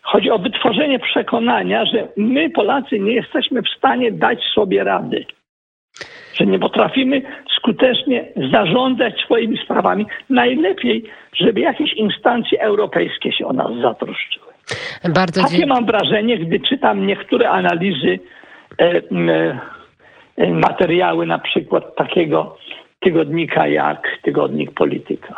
Chodzi 0.02 0.30
o 0.30 0.38
wytworzenie 0.38 0.98
przekonania, 0.98 1.84
że 1.84 2.08
my, 2.16 2.50
Polacy, 2.50 2.98
nie 2.98 3.12
jesteśmy 3.12 3.62
w 3.62 3.68
stanie 3.68 4.12
dać 4.12 4.42
sobie 4.54 4.84
rady. 4.84 5.24
Że 6.34 6.46
nie 6.46 6.58
potrafimy 6.58 7.22
skutecznie 7.58 8.24
zarządzać 8.52 9.14
swoimi 9.24 9.58
sprawami. 9.64 10.06
Najlepiej, 10.30 11.04
żeby 11.32 11.60
jakieś 11.60 11.92
instancje 11.92 12.60
europejskie 12.60 13.32
się 13.32 13.46
o 13.46 13.52
nas 13.52 13.70
zatroszczyły. 13.82 14.46
Bardzo 15.14 15.42
Takie 15.42 15.66
mam 15.66 15.86
wrażenie, 15.86 16.38
gdy 16.38 16.60
czytam 16.60 17.06
niektóre 17.06 17.50
analizy, 17.50 18.18
e, 18.78 19.02
e, 20.38 20.50
materiały 20.50 21.26
na 21.26 21.38
przykład 21.38 21.96
takiego 21.96 22.56
tygodnika 23.00 23.66
jak 23.66 24.02
tygodnik 24.22 24.70
Polityka. 24.74 25.34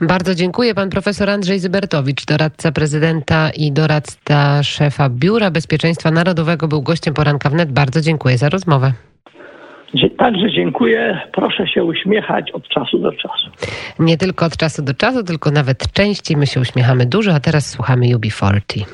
Bardzo 0.00 0.34
dziękuję. 0.34 0.74
Pan 0.74 0.90
profesor 0.90 1.30
Andrzej 1.30 1.58
Zybertowicz, 1.58 2.24
doradca 2.24 2.72
prezydenta 2.72 3.50
i 3.56 3.72
doradca 3.72 4.62
szefa 4.62 5.08
Biura 5.10 5.50
Bezpieczeństwa 5.50 6.10
Narodowego, 6.10 6.68
był 6.68 6.82
gościem 6.82 7.14
poranka 7.14 7.50
wnet. 7.50 7.72
Bardzo 7.72 8.00
dziękuję 8.00 8.38
za 8.38 8.48
rozmowę. 8.48 8.92
Także 10.18 10.50
dziękuję. 10.50 11.20
Proszę 11.32 11.66
się 11.66 11.84
uśmiechać 11.84 12.50
od 12.50 12.68
czasu 12.68 12.98
do 12.98 13.12
czasu. 13.12 13.50
Nie 13.98 14.16
tylko 14.18 14.46
od 14.46 14.56
czasu 14.56 14.82
do 14.82 14.94
czasu, 14.94 15.24
tylko 15.24 15.50
nawet 15.50 15.92
częściej 15.92 16.36
my 16.36 16.46
się 16.46 16.60
uśmiechamy 16.60 17.06
dużo, 17.06 17.34
a 17.34 17.40
teraz 17.40 17.70
słuchamy 17.70 18.06
UB40. 18.06 18.84